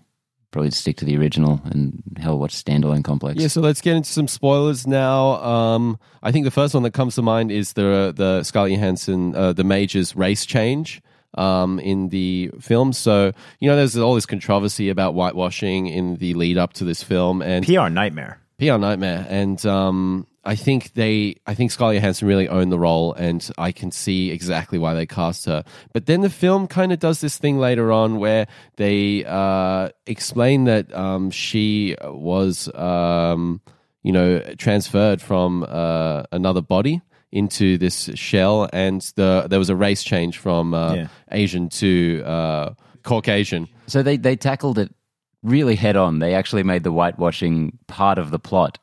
Probably 0.51 0.71
stick 0.71 0.97
to 0.99 1.05
the 1.05 1.17
original 1.17 1.61
and 1.65 2.03
hell, 2.17 2.39
watch 2.39 2.55
Standalone 2.55 3.03
Complex. 3.03 3.41
Yeah, 3.41 3.49
so 3.49 3.61
let's 3.61 3.81
get 3.81 3.97
into 3.97 4.11
some 4.11 4.29
spoilers 4.29 4.87
now. 4.87 5.43
Um, 5.43 5.99
I 6.23 6.31
think 6.31 6.45
the 6.45 6.53
first 6.53 6.75
one 6.75 6.85
that 6.85 6.93
comes 6.93 7.17
to 7.17 7.23
mind 7.23 7.51
is 7.51 7.73
the 7.73 8.13
the 8.15 8.45
Scarlett 8.45 8.73
Johansson, 8.73 9.35
uh, 9.35 9.53
the 9.53 9.65
Major's 9.65 10.15
race 10.15 10.47
change 10.47 11.03
um, 11.37 11.81
in 11.81 12.11
the 12.11 12.53
film. 12.61 12.93
So 12.93 13.33
you 13.59 13.69
know, 13.69 13.75
there's 13.75 13.97
all 13.97 14.15
this 14.15 14.27
controversy 14.27 14.91
about 14.91 15.15
whitewashing 15.15 15.89
in 15.89 16.17
the 16.17 16.35
lead 16.35 16.57
up 16.57 16.73
to 16.75 16.85
this 16.85 17.03
film, 17.03 17.43
and 17.43 17.67
PR 17.67 17.89
nightmare. 17.89 18.39
PR 18.61 18.79
nightmare, 18.79 19.27
and 19.29 19.65
um, 19.67 20.29
I 20.45 20.57
think 20.57 20.93
they, 20.93 21.37
I 21.47 21.55
think 21.55 21.71
Scarlett 21.71 21.97
Johansson 21.97 22.29
really 22.29 22.49
owned 22.49 22.71
the 22.71 22.79
role, 22.79 23.15
and 23.15 23.49
I 23.57 23.73
can 23.73 23.91
see 23.91 24.31
exactly 24.31 24.79
why 24.79 24.95
they 24.95 25.07
cast 25.07 25.47
her. 25.47 25.65
But 25.93 26.07
then 26.07 26.21
the 26.21 26.31
film 26.31 26.67
kind 26.67 26.93
of 26.93 26.99
does 26.99 27.21
this 27.21 27.39
thing 27.39 27.59
later 27.59 27.91
on 27.93 28.19
where 28.19 28.47
they 28.77 29.25
uh, 29.25 29.89
explain 30.07 30.65
that 30.65 30.93
um, 30.95 31.31
she 31.31 31.97
was, 32.03 32.69
um, 32.75 33.61
you 34.03 34.13
know, 34.13 34.41
transferred 34.59 35.23
from 35.23 35.65
uh, 35.67 36.25
another 36.31 36.61
body 36.61 37.01
into 37.33 37.79
this 37.79 38.11
shell, 38.15 38.69
and 38.73 39.01
the 39.17 39.47
there 39.49 39.59
was 39.59 39.71
a 39.71 39.77
race 39.77 40.05
change 40.05 40.39
from 40.39 40.73
uh, 40.75 40.95
Yeah. 40.95 41.09
Asian 41.33 41.69
to 41.71 42.23
uh, 42.25 42.75
Caucasian. 43.03 43.69
So 43.87 44.03
they, 44.03 44.17
they 44.17 44.37
tackled 44.37 44.79
it 44.79 44.95
really 45.43 45.75
head 45.75 45.97
on. 45.97 46.21
They 46.21 46.35
actually 46.35 46.63
made 46.63 46.85
the 46.85 46.93
whitewashing 46.93 47.79
part 47.87 48.19
of 48.19 48.31
the 48.31 48.39
plot, 48.39 48.79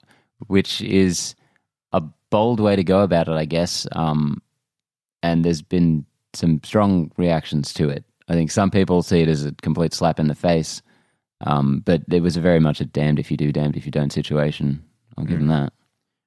which 0.47 0.81
is 0.81 1.33
a 1.33 1.40
bold 2.31 2.59
way 2.59 2.75
to 2.75 2.83
go 2.83 3.01
about 3.01 3.27
it, 3.27 3.33
I 3.33 3.45
guess. 3.45 3.85
Um, 3.91 4.41
and 5.21 5.45
there's 5.45 5.61
been 5.61 6.05
some 6.33 6.59
strong 6.63 7.11
reactions 7.17 7.73
to 7.73 7.89
it. 7.89 8.03
I 8.27 8.33
think 8.33 8.49
some 8.49 8.71
people 8.71 9.03
see 9.03 9.21
it 9.21 9.27
as 9.27 9.45
a 9.45 9.51
complete 9.61 9.93
slap 9.93 10.19
in 10.19 10.27
the 10.27 10.35
face, 10.35 10.81
um, 11.41 11.81
but 11.85 12.01
it 12.09 12.21
was 12.21 12.37
very 12.37 12.59
much 12.59 12.81
a 12.81 12.85
damned 12.85 13.19
if 13.19 13.29
you 13.29 13.37
do, 13.37 13.51
damned 13.51 13.75
if 13.75 13.85
you 13.85 13.91
don't 13.91 14.11
situation. 14.11 14.83
I'll 15.17 15.25
give 15.25 15.39
them 15.39 15.49
that. 15.49 15.73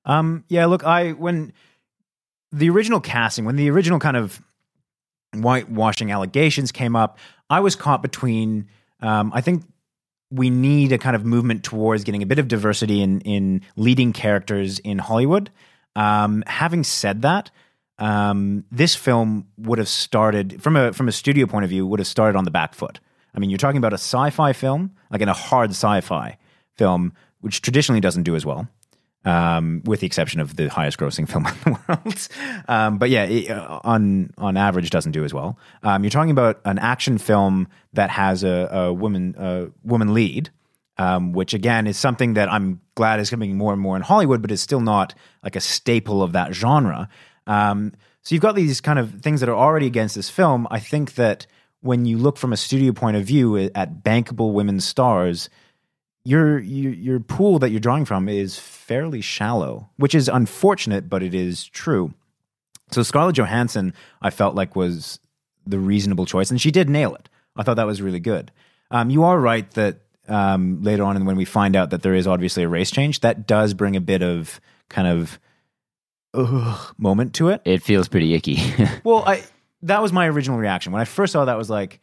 Um, 0.05 0.45
yeah, 0.49 0.67
look, 0.67 0.85
I 0.85 1.13
when 1.13 1.53
the 2.53 2.69
original 2.69 3.01
casting, 3.01 3.47
when 3.47 3.57
the 3.57 3.71
original 3.71 3.99
kind 3.99 4.17
of 4.17 4.41
whitewashing 5.35 6.13
allegations 6.13 6.73
came 6.73 6.95
up, 6.95 7.19
I 7.49 7.61
was 7.61 7.75
caught 7.75 8.03
between. 8.03 8.69
Um, 9.01 9.33
I 9.35 9.41
think 9.41 9.65
we 10.31 10.51
need 10.51 10.93
a 10.93 10.99
kind 10.99 11.17
of 11.17 11.25
movement 11.25 11.65
towards 11.65 12.05
getting 12.05 12.23
a 12.23 12.27
bit 12.27 12.39
of 12.39 12.49
diversity 12.49 13.03
in 13.03 13.21
in 13.23 13.63
leading 13.77 14.13
characters 14.13 14.79
in 14.81 14.99
Hollywood. 14.99 15.51
Um, 15.97 16.43
having 16.47 16.85
said 16.85 17.23
that, 17.23 17.51
um, 17.99 18.65
this 18.73 18.95
film 18.95 19.47
would 19.57 19.79
have 19.79 19.89
started 19.89 20.63
from 20.63 20.77
a 20.77 20.93
from 20.93 21.09
a 21.09 21.13
studio 21.13 21.47
point 21.47 21.65
of 21.65 21.71
view 21.71 21.87
would 21.87 22.01
have 22.01 22.09
started 22.09 22.37
on 22.37 22.45
the 22.45 22.51
back 22.51 22.75
foot. 22.75 23.01
I 23.35 23.39
mean, 23.39 23.51
you're 23.51 23.59
talking 23.59 23.79
about 23.79 23.93
a 23.93 23.99
sci-fi 23.99 24.53
film, 24.53 24.95
like 25.11 25.21
in 25.21 25.29
a 25.29 25.35
hard 25.35 25.71
sci-fi 25.71 26.39
film, 26.77 27.13
which 27.41 27.63
traditionally 27.63 28.01
doesn't 28.01 28.23
do 28.25 28.37
as 28.37 28.47
well 28.47 28.69
um, 29.25 29.83
with 29.85 30.01
the 30.01 30.07
exception 30.07 30.41
of 30.41 30.57
the 30.57 30.69
highest 30.69 30.99
grossing 30.99 31.29
film 31.31 31.47
in 31.47 31.55
the 31.65 31.79
world. 31.89 32.29
Um, 32.69 32.99
but 32.99 33.11
yeah, 33.11 33.25
it, 33.25 33.51
uh, 33.51 33.81
on 33.85 34.31
on 34.39 34.57
average, 34.57 34.91
doesn't 34.91 35.13
do 35.13 35.25
as 35.25 35.33
well. 35.33 35.59
Um, 35.83 36.05
you're 36.05 36.11
talking 36.11 36.31
about 36.31 36.61
an 36.65 36.79
action 36.79 37.19
film 37.19 37.69
that 37.93 38.11
has 38.11 38.45
a, 38.45 38.69
a 38.71 38.93
woman 38.93 39.35
a 39.39 39.69
woman 39.83 40.15
lead, 40.15 40.51
um, 40.99 41.33
which 41.33 41.55
again 41.55 41.87
is 41.87 41.99
something 41.99 42.35
that 42.35 42.53
I'm 42.53 42.81
glad 42.95 43.21
is 43.21 43.31
coming 43.31 43.57
more 43.57 43.73
and 43.73 43.81
more 43.81 43.97
in 43.97 44.03
Hollywood, 44.03 44.43
but 44.43 44.51
it's 44.51 44.63
still 44.63 44.81
not 44.81 45.15
like 45.43 45.57
a 45.57 45.61
staple 45.61 46.23
of 46.23 46.33
that 46.33 46.55
genre. 46.55 47.09
Um, 47.47 47.93
so 48.23 48.35
you've 48.35 48.43
got 48.43 48.55
these 48.55 48.81
kind 48.81 48.99
of 48.99 49.21
things 49.21 49.41
that 49.41 49.49
are 49.49 49.57
already 49.57 49.87
against 49.87 50.15
this 50.15 50.31
film. 50.31 50.67
I 50.71 50.79
think 50.81 51.15
that 51.15 51.47
when 51.81 52.07
you 52.07 52.17
look 52.17 52.39
from 52.39 52.53
a 52.53 52.57
studio 52.57 52.93
point 52.93 53.17
of 53.17 53.25
view 53.25 53.57
at 53.59 54.03
bankable 54.03 54.53
women 54.55 54.81
stars, 54.81 55.51
your 56.25 56.59
your 56.59 56.93
your 56.95 57.21
pool 57.21 57.59
that 57.59 57.71
you're 57.71 57.81
drawing 57.81 58.07
from 58.07 58.29
is 58.29 58.59
fairly 58.59 59.21
shallow, 59.21 59.91
which 59.97 60.15
is 60.15 60.29
unfortunate, 60.29 61.11
but 61.11 61.23
it 61.23 61.35
is 61.35 61.65
true. 61.65 62.15
So 62.91 63.03
Scarlett 63.03 63.37
Johansson, 63.37 63.93
I 64.23 64.31
felt 64.31 64.55
like 64.55 64.75
was 64.75 65.21
the 65.67 65.79
reasonable 65.79 66.25
choice, 66.25 66.51
and 66.51 66.61
she 66.61 66.71
did 66.71 66.89
nail 66.89 67.15
it. 67.15 67.29
I 67.57 67.63
thought 67.63 67.77
that 67.77 67.87
was 67.87 68.01
really 68.01 68.21
good. 68.21 68.51
Um, 68.91 69.11
you 69.11 69.25
are 69.25 69.39
right 69.39 69.71
that 69.73 70.01
um, 70.29 70.83
later 70.83 71.05
on, 71.05 71.17
and 71.17 71.27
when 71.27 71.37
we 71.37 71.45
find 71.45 71.77
out 71.77 71.91
that 71.91 72.03
there 72.03 72.15
is 72.15 72.27
obviously 72.27 72.63
a 72.63 72.69
race 72.69 72.91
change, 72.91 73.21
that 73.21 73.47
does 73.47 73.75
bring 73.75 73.97
a 73.97 74.01
bit 74.01 74.23
of 74.23 74.61
kind 74.89 75.09
of 75.09 75.39
ugh, 76.35 76.95
moment 76.99 77.35
to 77.35 77.49
it. 77.49 77.63
It 77.65 77.83
feels 77.83 78.09
pretty 78.09 78.35
icky. 78.35 78.59
Well, 79.05 79.25
I 79.27 79.43
that 79.83 80.01
was 80.03 80.13
my 80.13 80.27
original 80.29 80.59
reaction 80.59 80.93
when 80.93 81.03
I 81.03 81.05
first 81.05 81.33
saw 81.33 81.45
that. 81.45 81.59
Was 81.59 81.71
like, 81.71 82.01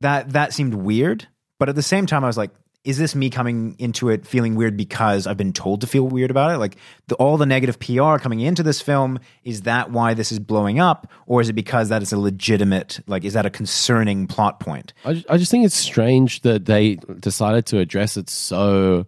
that 0.00 0.30
that 0.30 0.52
seemed 0.52 0.74
weird, 0.74 1.26
but 1.58 1.68
at 1.68 1.74
the 1.74 1.82
same 1.82 2.06
time, 2.06 2.24
I 2.24 2.28
was 2.28 2.36
like, 2.36 2.50
is 2.86 2.96
this 2.98 3.14
me 3.14 3.28
coming 3.30 3.74
into 3.78 4.08
it 4.08 4.26
feeling 4.26 4.54
weird 4.54 4.76
because 4.76 5.26
I've 5.26 5.36
been 5.36 5.52
told 5.52 5.80
to 5.82 5.86
feel 5.86 6.04
weird 6.06 6.30
about 6.30 6.52
it? 6.54 6.58
Like 6.58 6.76
the, 7.08 7.16
all 7.16 7.36
the 7.36 7.44
negative 7.44 7.78
PR 7.80 8.16
coming 8.18 8.40
into 8.40 8.62
this 8.62 8.80
film, 8.80 9.18
is 9.44 9.62
that 9.62 9.90
why 9.90 10.14
this 10.14 10.30
is 10.32 10.38
blowing 10.38 10.78
up, 10.78 11.10
or 11.26 11.40
is 11.40 11.48
it 11.48 11.54
because 11.54 11.88
that 11.88 12.00
is 12.00 12.12
a 12.12 12.18
legitimate, 12.18 13.00
like, 13.06 13.24
is 13.24 13.32
that 13.34 13.44
a 13.44 13.50
concerning 13.50 14.26
plot 14.26 14.60
point? 14.60 14.94
I, 15.04 15.24
I 15.28 15.36
just 15.36 15.50
think 15.50 15.64
it's 15.66 15.76
strange 15.76 16.42
that 16.42 16.64
they 16.66 16.94
decided 17.20 17.66
to 17.66 17.78
address 17.80 18.16
it 18.16 18.30
so, 18.30 19.06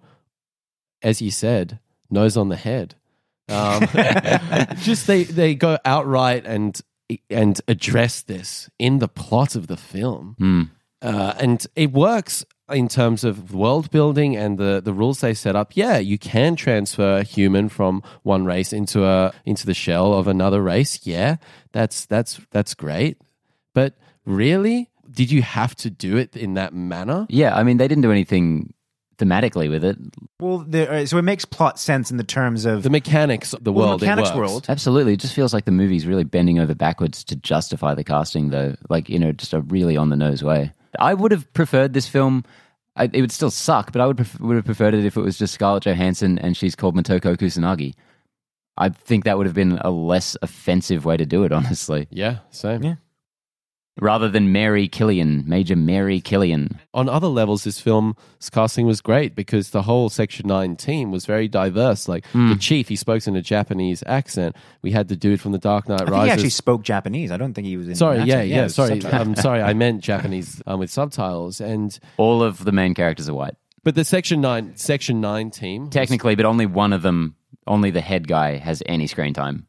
as 1.03 1.23
you 1.23 1.31
said, 1.31 1.79
nose 2.11 2.37
on 2.37 2.49
the 2.49 2.57
head. 2.57 2.97
Um, 3.49 3.87
just 4.83 5.07
they 5.07 5.23
they 5.23 5.55
go 5.55 5.79
outright 5.85 6.45
and 6.45 6.79
and 7.31 7.59
address 7.69 8.23
this 8.23 8.69
in 8.79 8.99
the 8.99 9.09
plot 9.09 9.55
of 9.55 9.69
the 9.69 9.77
film, 9.79 10.35
Hmm. 10.39 10.63
uh, 11.01 11.35
and 11.39 11.67
it 11.75 11.93
works 11.93 12.45
in 12.71 12.89
terms 12.89 13.25
of 13.25 13.55
world 13.55 13.91
building 13.91 14.37
and 14.37 14.59
the 14.59 14.81
the 14.85 14.93
rules 14.93 15.21
they 15.21 15.35
set 15.35 15.57
up. 15.57 15.73
Yeah, 15.75 15.99
you 15.99 16.19
can 16.19 16.57
transfer 16.57 17.19
a 17.19 17.23
human 17.23 17.69
from 17.69 18.03
one 18.23 18.45
race 18.45 18.73
into 18.73 19.05
a 19.05 19.33
into 19.45 19.67
the 19.67 19.75
shell 19.75 20.13
of 20.15 20.27
another 20.29 20.63
race. 20.63 21.01
Yeah, 21.07 21.37
that's 21.73 22.07
that's 22.07 22.41
that's 22.51 22.75
great, 22.75 23.19
but 23.75 23.95
really. 24.25 24.91
Did 25.11 25.31
you 25.33 25.41
have 25.41 25.75
to 25.77 25.89
do 25.91 26.19
it 26.19 26.37
in 26.37 26.55
that 26.55 26.75
manner? 26.75 27.27
yeah, 27.31 27.57
I 27.57 27.63
mean, 27.63 27.79
they 27.79 27.89
didn't 27.89 28.03
do 28.03 28.13
anything 28.13 28.75
thematically 29.17 29.69
with 29.71 29.83
it. 29.83 29.97
Well, 30.39 30.59
there, 30.69 30.93
uh, 30.93 31.07
so 31.07 31.17
it 31.17 31.23
makes 31.23 31.47
plot 31.47 31.81
sense 31.81 32.11
in 32.11 32.19
the 32.19 32.25
terms 32.25 32.67
of 32.67 32.83
The 32.83 32.91
mechanics, 32.91 33.55
of 33.55 33.65
the 33.65 33.73
Well, 33.73 33.87
the 33.87 33.89
world, 33.89 34.03
it 34.03 34.07
mechanics 34.07 34.29
works. 34.29 34.39
world. 34.39 34.67
Absolutely. 34.69 35.15
It 35.15 35.21
just 35.21 35.33
feels 35.35 35.55
like 35.55 35.65
the 35.65 35.73
movie's 35.73 36.07
really 36.07 36.25
bending 36.25 36.59
over 36.59 36.75
backwards 36.75 37.25
to 37.25 37.37
justify 37.37 37.95
the 37.95 38.05
casting, 38.05 38.51
though. 38.51 38.77
Like, 38.91 39.09
you 39.09 39.19
know, 39.19 39.33
just 39.33 39.55
a 39.55 39.63
really 39.63 39.97
on 39.97 40.11
the 40.11 40.17
nose 40.17 40.45
way. 40.45 40.73
I 40.99 41.15
would 41.15 41.33
have 41.33 41.53
preferred 41.53 41.93
this 41.93 42.09
film. 42.09 42.45
I, 42.97 43.09
it 43.13 43.21
would 43.21 43.33
still 43.33 43.51
suck, 43.51 43.93
but 43.93 44.01
I 44.01 44.07
would, 44.07 44.17
pref- 44.17 44.41
would 44.41 44.57
have 44.57 44.65
preferred 44.65 44.95
it 44.95 45.05
if 45.05 45.17
it 45.17 45.21
was 45.21 45.39
just 45.39 45.55
Scarlett 45.55 45.85
Johansson 45.85 46.39
and 46.39 46.57
she's 46.57 46.75
called 46.75 46.97
Motoko 46.97 47.37
Kusanagi. 47.37 47.95
I 48.77 48.89
think 48.91 49.25
that 49.25 49.37
would 49.39 49.47
have 49.47 49.55
been 49.55 49.79
a 49.83 49.91
less 49.91 50.37
offensive 50.43 51.05
way 51.05 51.17
to 51.17 51.27
do 51.27 51.45
it, 51.45 51.53
honestly. 51.59 52.09
Yeah, 52.11 52.39
same. 52.51 52.83
Yeah. 52.83 52.95
Rather 54.01 54.29
than 54.29 54.53
Mira 54.53 54.87
Killian, 54.87 55.45
Major 55.47 55.75
Mira 55.75 56.21
Killian. 56.21 56.79
On 56.95 57.09
other 57.09 57.27
levels, 57.27 57.65
this 57.65 57.81
film's 57.81 58.15
casting 58.53 58.87
was 58.87 59.01
great 59.01 59.35
because 59.35 59.71
the 59.71 59.83
whole 59.83 60.09
Section 60.09 60.47
9 60.47 60.77
team 60.77 61.11
was 61.11 61.27
very 61.27 61.49
diverse. 61.49 62.07
Like 62.09 62.25
the 62.33 62.57
chief, 62.61 62.89
he 62.89 62.97
spoke 62.97 63.27
in 63.27 63.35
a 63.35 63.43
Japanese 63.43 64.05
accent. 64.07 64.55
We 64.83 64.93
had 64.93 65.09
the 65.09 65.17
dude 65.17 65.41
from 65.41 65.53
The 65.53 65.59
Dark 65.59 65.89
Knight 65.89 66.03
I 66.03 66.05
think 66.05 66.11
Rises. 66.13 66.27
he 66.27 66.31
actually 66.33 66.51
spoke 66.51 66.83
Japanese. 66.83 67.33
I 67.33 67.37
don't 67.37 67.55
think 67.55 67.67
he 67.67 67.77
was 67.77 67.89
in. 67.89 67.97
Sorry, 67.97 68.19
an 68.19 68.27
yeah, 68.29 68.43
yeah, 68.43 68.69
sorry. 68.69 69.05
I'm 69.07 69.35
sorry. 69.35 69.63
I 69.63 69.75
meant 69.75 70.01
Japanese 70.13 70.63
um, 70.67 70.79
with 70.79 70.91
subtitles. 70.91 71.61
And 71.61 71.99
All 72.19 72.43
of 72.43 72.65
the 72.65 72.73
main 72.73 72.95
characters 72.95 73.29
are 73.29 73.35
white, 73.35 73.57
but 73.83 73.95
the 73.97 74.05
Section 74.05 74.41
Nine 74.41 74.77
Section 74.77 75.21
Nine 75.21 75.51
team, 75.51 75.87
was- 75.87 75.91
technically, 75.91 76.35
but 76.37 76.47
only 76.47 76.67
one 76.67 76.93
of 76.93 77.03
them, 77.03 77.35
only 77.67 77.91
the 77.91 78.01
head 78.01 78.29
guy, 78.29 78.57
has 78.59 78.83
any 78.87 79.07
screen 79.09 79.35
time. 79.35 79.67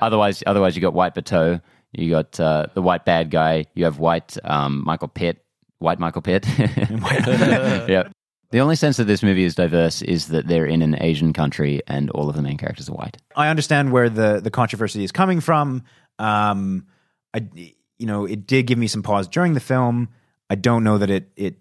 Otherwise, 0.00 0.44
otherwise 0.46 0.76
you 0.76 0.82
got 0.82 0.94
white 0.94 1.14
Batou, 1.14 1.60
you 1.92 2.10
got 2.10 2.38
uh, 2.38 2.66
the 2.74 2.82
white 2.82 3.04
bad 3.04 3.30
guy, 3.30 3.66
you 3.74 3.84
have 3.84 3.98
white 3.98 4.36
um, 4.44 4.82
Michael 4.84 5.08
Pitt, 5.08 5.44
white 5.78 5.98
Michael 5.98 6.22
Pitt. 6.22 6.46
yeah. 6.58 8.08
The 8.50 8.60
only 8.60 8.76
sense 8.76 8.96
that 8.96 9.04
this 9.04 9.22
movie 9.22 9.44
is 9.44 9.54
diverse 9.54 10.00
is 10.00 10.28
that 10.28 10.48
they're 10.48 10.66
in 10.66 10.80
an 10.80 11.00
Asian 11.02 11.34
country 11.34 11.82
and 11.86 12.08
all 12.10 12.30
of 12.30 12.36
the 12.36 12.40
main 12.40 12.56
characters 12.56 12.88
are 12.88 12.94
white. 12.94 13.18
I 13.36 13.48
understand 13.48 13.92
where 13.92 14.08
the 14.08 14.40
the 14.40 14.50
controversy 14.50 15.04
is 15.04 15.12
coming 15.12 15.40
from. 15.40 15.84
Um, 16.18 16.86
I 17.34 17.46
you 17.52 18.06
know 18.06 18.24
it 18.24 18.46
did 18.46 18.66
give 18.66 18.78
me 18.78 18.86
some 18.86 19.02
pause 19.02 19.28
during 19.28 19.52
the 19.52 19.60
film. 19.60 20.08
I 20.48 20.54
don't 20.54 20.82
know 20.82 20.96
that 20.96 21.10
it 21.10 21.30
it 21.36 21.56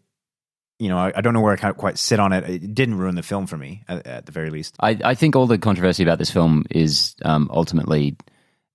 you 0.79 0.87
know 0.87 0.97
I, 0.97 1.11
I 1.13 1.21
don't 1.21 1.33
know 1.33 1.41
where 1.41 1.57
I 1.61 1.71
quite 1.73 1.97
sit 1.97 2.21
on 2.21 2.31
it. 2.31 2.49
It 2.49 2.73
didn't 2.73 2.95
ruin 2.95 3.15
the 3.15 3.23
film 3.23 3.47
for 3.47 3.57
me 3.57 3.83
at, 3.89 4.07
at 4.07 4.25
the 4.25 4.31
very 4.31 4.49
least. 4.49 4.77
I, 4.79 4.97
I 5.03 5.13
think 5.13 5.35
all 5.35 5.45
the 5.45 5.57
controversy 5.57 6.03
about 6.03 6.19
this 6.19 6.31
film 6.31 6.65
is 6.69 7.15
um, 7.25 7.49
ultimately 7.51 8.15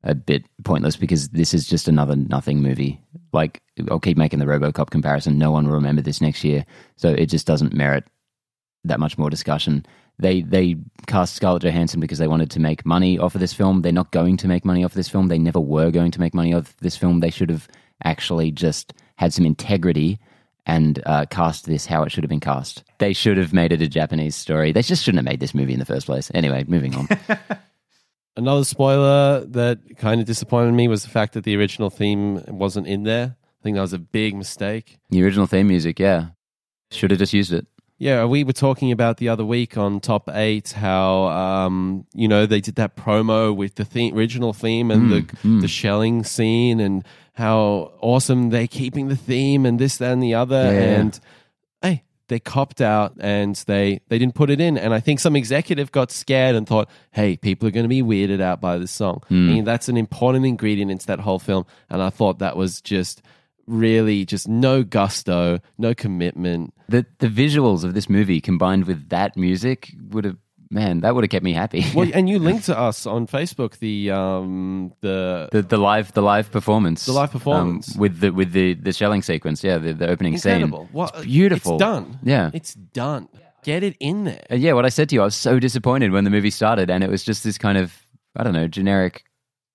a 0.05 0.15
bit 0.15 0.45
pointless 0.65 0.97
because 0.97 1.29
this 1.31 1.55
is 1.55 1.67
just 1.67 1.89
another 1.89 2.17
nothing 2.17 2.61
movie. 2.61 3.01
Like, 3.33 3.61
I'll 3.91 4.01
keep 4.01 4.17
making 4.17 4.41
the 4.41 4.47
Robocop 4.47 4.91
comparison. 4.91 5.39
No 5.39 5.51
one 5.51 5.67
will 5.67 5.75
remember 5.75 6.03
this 6.03 6.21
next 6.21 6.45
year, 6.45 6.65
so 6.97 7.11
it 7.11 7.27
just 7.27 7.47
doesn't 7.47 7.73
merit 7.73 8.05
that 8.85 9.01
much 9.01 9.17
more 9.17 9.31
discussion. 9.31 9.87
They 10.19 10.43
they 10.43 10.77
cast 11.07 11.35
Scarlett 11.35 11.63
Johansson 11.63 12.01
because 12.01 12.19
they 12.19 12.29
wanted 12.29 12.51
to 12.51 12.61
make 12.61 12.85
money 12.85 13.19
off 13.19 13.35
of 13.35 13.41
this 13.41 13.53
film. 13.53 13.83
They're 13.83 13.93
not 13.93 14.13
going 14.13 14.37
to 14.39 14.49
make 14.49 14.65
money 14.65 14.85
off 14.85 14.93
of 14.93 14.97
this 14.97 15.09
film. 15.09 15.29
They 15.29 15.39
never 15.39 15.61
were 15.61 15.91
going 15.91 16.11
to 16.11 16.21
make 16.21 16.35
money 16.35 16.53
off 16.53 16.77
this 16.79 16.97
film. 16.97 17.21
They 17.21 17.31
should 17.31 17.51
have 17.51 17.69
actually 18.05 18.51
just 18.51 18.93
had 19.17 19.33
some 19.33 19.47
integrity 19.47 20.19
and 20.67 21.03
uh, 21.07 21.27
cast 21.27 21.67
this 21.67 21.87
how 21.87 22.03
it 22.03 22.13
should 22.13 22.25
have 22.25 22.29
been 22.31 22.41
cast. 22.41 22.85
They 22.99 23.13
should 23.13 23.37
have 23.37 23.53
made 23.53 23.73
it 23.73 23.83
a 23.83 23.89
Japanese 23.89 24.37
story. 24.37 24.73
They 24.73 24.83
just 24.83 25.05
shouldn't 25.05 25.19
have 25.19 25.31
made 25.31 25.41
this 25.41 25.55
movie 25.55 25.73
in 25.73 25.79
the 25.79 25.85
first 25.85 26.07
place. 26.07 26.31
Anyway, 26.35 26.65
moving 26.69 26.95
on. 26.95 27.09
Another 28.37 28.65
spoiler 28.65 29.45
that 29.47 29.99
kind 29.99 30.21
of 30.21 30.27
disappointed 30.27 30.73
me 30.73 30.89
was 30.89 31.03
the 31.03 31.11
fact 31.11 31.35
that 31.35 31.45
the 31.45 31.57
original 31.57 31.91
theme 31.91 32.43
wasn't 32.49 32.87
in 32.87 33.03
there. 33.03 33.37
I 33.37 33.63
think 33.63 33.77
that 33.77 33.83
was 33.83 33.93
a 33.93 33.99
big 33.99 34.35
mistake. 34.35 34.99
the 35.11 35.23
original 35.23 35.47
theme 35.47 35.69
music, 35.69 35.99
yeah, 36.01 36.29
should 36.91 37.11
have 37.11 37.19
just 37.19 37.33
used 37.33 37.53
it. 37.53 37.67
Yeah, 37.99 38.25
we 38.25 38.43
were 38.43 38.53
talking 38.53 38.91
about 38.91 39.19
the 39.19 39.29
other 39.29 39.45
week 39.45 39.77
on 39.77 40.01
Top 40.01 40.29
Eight 40.33 40.73
how 40.73 41.27
um, 41.29 42.05
you 42.15 42.27
know 42.27 42.47
they 42.47 42.61
did 42.61 42.75
that 42.75 42.97
promo 42.97 43.55
with 43.55 43.77
the 43.77 43.85
theme, 43.85 44.17
original 44.17 44.53
theme 44.53 44.91
and 44.91 45.13
the 45.13 45.37
the 45.61 45.69
shelling 45.69 46.25
scene 46.25 46.81
and 46.81 47.05
how 47.35 47.93
awesome 48.01 48.51
they're 48.51 48.67
keeping 48.67 49.09
the 49.09 49.17
theme 49.17 49.65
and 49.65 49.79
this, 49.79 49.99
that, 49.99 50.13
and 50.13 50.23
the 50.23 50.35
other. 50.35 50.65
Yeah. 50.65 51.01
And 51.01 51.15
hey, 51.15 51.21
they 52.29 52.39
copped 52.39 52.81
out 52.81 53.15
and 53.21 53.57
they 53.67 54.01
they 54.09 54.19
didn't 54.19 54.35
put 54.35 54.51
it 54.51 54.61
in. 54.61 54.79
And 54.79 54.95
I 54.95 55.01
think 55.01 55.21
some 55.21 55.37
executive 55.37 55.93
got 55.93 56.11
scared 56.11 56.57
and 56.57 56.67
thought, 56.67 56.89
hey, 57.13 57.37
people 57.37 57.69
are 57.69 57.73
going 57.73 57.85
to 57.85 57.89
be 57.89 58.03
weirded 58.03 58.41
out 58.41 58.61
by 58.61 58.79
this 58.79 58.91
song. 58.91 59.23
Hmm. 59.29 59.35
I 59.35 59.53
mean, 59.53 59.65
that's 59.65 59.89
an 59.89 59.97
important 59.97 60.47
ingredient 60.47 60.91
into 60.91 61.07
that 61.07 61.21
whole 61.21 61.39
film. 61.39 61.67
And 61.91 62.03
I 62.03 62.11
thought 62.11 62.39
that 62.39 62.57
was 62.57 62.81
just 62.81 63.23
really 63.67 64.25
just 64.25 64.49
no 64.49 64.83
gusto, 64.83 65.61
no 65.79 65.95
commitment. 65.95 66.75
The 66.89 67.07
the 67.19 67.29
visuals 67.29 67.85
of 67.85 67.95
this 67.95 68.09
movie 68.09 68.41
combined 68.41 68.87
with 68.87 69.09
that 69.11 69.37
music 69.37 69.93
would 70.11 70.25
have 70.25 70.37
man, 70.73 71.01
that 71.01 71.15
would 71.15 71.23
have 71.25 71.31
kept 71.31 71.45
me 71.45 71.53
happy. 71.53 71.85
Well, 71.95 72.09
and 72.15 72.29
you 72.29 72.39
linked 72.49 72.65
to 72.67 72.79
us 72.79 73.07
on 73.07 73.27
Facebook 73.27 73.79
the 73.79 74.11
um 74.11 74.93
the 75.01 75.49
the 75.53 75.63
the 75.63 75.77
live 75.77 76.13
the 76.13 76.23
live 76.23 76.51
performance, 76.51 77.07
The 77.07 77.13
live 77.13 77.31
performance. 77.31 77.95
um, 77.95 78.01
with 78.01 78.21
the 78.21 78.31
with 78.31 78.53
the 78.53 78.75
the 78.75 78.93
shelling 78.93 79.23
sequence, 79.23 79.63
yeah, 79.63 79.79
the, 79.79 79.93
the 79.93 80.09
opening 80.09 80.35
incredible. 80.35 80.85
scene. 80.87 80.93
What 80.93 81.15
It's 81.17 81.25
beautiful. 81.25 81.75
It's 81.75 81.81
done. 81.81 82.19
Yeah. 82.23 82.51
it's 82.55 82.75
done. 82.75 83.29
Get 83.65 83.85
it 83.85 83.97
in 84.01 84.25
there. 84.25 84.43
Uh, 84.51 84.57
yeah, 84.57 84.73
what 84.73 84.85
I 84.85 84.89
said 84.89 85.09
to 85.11 85.15
you, 85.15 85.21
I 85.23 85.25
was 85.25 85.37
so 85.37 85.61
disappointed 85.61 86.11
when 86.11 86.25
the 86.25 86.31
movie 86.31 86.51
started, 86.51 86.91
and 86.91 87.05
it 87.05 87.11
was 87.11 87.23
just 87.23 87.45
this 87.45 87.59
kind 87.59 87.79
of 87.79 87.95
I 88.35 88.43
don't 88.43 88.55
know 88.55 88.67
generic 88.67 89.25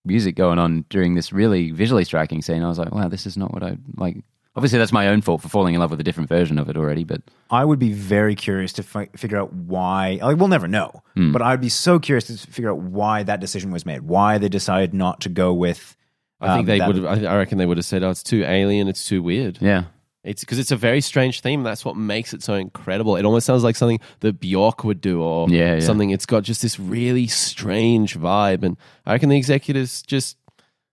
music 0.04 0.36
going 0.36 0.58
on 0.60 0.86
during 0.90 1.16
this 1.16 1.32
really 1.34 1.72
visually 1.72 2.04
striking 2.06 2.42
scene. 2.42 2.64
I 2.64 2.68
was 2.70 2.80
like, 2.80 2.94
wow, 2.94 3.08
this 3.10 3.26
is 3.26 3.38
not 3.38 3.54
what 3.54 3.64
I 3.64 3.78
like. 3.96 4.18
Obviously, 4.58 4.80
that's 4.80 4.92
my 4.92 5.08
own 5.08 5.22
fault 5.22 5.42
for 5.42 5.50
falling 5.50 5.76
in 5.76 5.80
love 5.80 5.92
with 5.92 6.00
a 6.00 6.04
different 6.04 6.28
version 6.28 6.58
of 6.58 6.68
it 6.68 6.76
already, 6.76 7.04
but 7.04 7.22
I 7.52 7.64
would 7.64 7.78
be 7.80 7.94
very 7.94 8.34
curious 8.36 8.74
to 8.74 8.84
fi- 8.84 9.10
figure 9.16 9.38
out 9.40 9.54
why. 9.54 10.20
Like, 10.22 10.38
we'll 10.38 10.48
never 10.48 10.68
know, 10.68 11.04
Hmm. 11.16 11.32
but 11.32 11.42
I'd 11.44 11.62
be 11.62 11.70
so 11.70 12.00
curious 12.00 12.26
to 12.28 12.38
figure 12.52 12.72
out 12.72 12.80
why 12.80 13.22
that 13.24 13.40
decision 13.40 13.72
was 13.72 13.86
made. 13.86 14.02
Why 14.02 14.38
they 14.40 14.50
decided 14.50 14.94
not 14.94 15.22
to 15.22 15.30
go 15.30 15.54
with. 15.54 15.96
I 16.42 16.48
think 16.56 16.60
um, 16.62 16.66
they 16.66 16.80
that- 16.80 16.88
would. 16.88 16.96
have 16.98 17.24
I 17.26 17.38
reckon 17.38 17.58
they 17.60 17.66
would 17.68 17.78
have 17.78 17.86
said, 17.86 18.04
"Oh, 18.04 18.10
it's 18.10 18.24
too 18.24 18.44
alien. 18.44 18.88
It's 18.88 19.08
too 19.08 19.22
weird." 19.24 19.60
yeah, 19.62 19.84
It's 20.24 20.42
because 20.42 20.60
it's 20.60 20.72
a 20.72 20.76
very 20.76 21.02
strange 21.02 21.42
theme. 21.42 21.64
That's 21.64 21.86
what 21.86 21.96
makes 21.96 22.34
it 22.34 22.42
so 22.44 22.56
incredible. 22.56 23.16
It 23.16 23.26
almost 23.26 23.46
sounds 23.46 23.64
like 23.64 23.76
something 23.76 24.00
that 24.20 24.40
Bjork 24.40 24.84
would 24.84 25.02
do, 25.02 25.22
or 25.22 25.48
Yeah, 25.50 25.76
yeah. 25.76 25.80
something. 25.80 26.10
It's 26.10 26.26
got 26.26 26.42
just 26.44 26.62
this 26.64 26.80
really 26.80 27.28
strange 27.28 28.18
vibe, 28.20 28.64
and 28.64 28.76
I 29.06 29.14
reckon 29.14 29.30
the 29.30 29.38
executives 29.38 30.02
just 30.02 30.36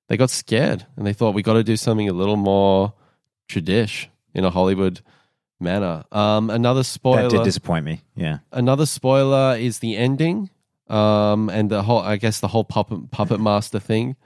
they 0.09 0.17
got 0.19 0.29
scared 0.31 0.85
and 0.97 1.07
they 1.07 1.15
thought 1.15 1.35
we 1.35 1.43
got 1.43 1.55
to 1.55 1.65
do 1.65 1.77
something 1.79 2.09
a 2.11 2.13
little 2.13 2.37
more 2.37 2.93
tradish 3.49 4.07
in 4.35 4.45
a 4.45 4.51
Hollywood 4.51 5.01
manner. 5.61 6.05
Um, 6.13 6.51
another 6.51 6.83
spoiler. 6.83 7.23
That 7.23 7.31
did 7.31 7.45
disappoint 7.45 7.85
me. 7.85 8.03
Yeah. 8.17 8.39
another 8.53 8.87
spoiler 8.87 9.57
is 9.57 9.79
the 9.79 9.97
ending, 9.97 10.51
um, 10.89 11.49
and 11.51 11.71
the 11.71 11.83
whole. 11.83 12.01
I 12.01 12.17
guess 12.17 12.41
the 12.41 12.49
whole 12.49 12.65
puppet 12.65 13.11
puppet 13.11 13.41
master 13.51 13.79
thing. 13.81 14.17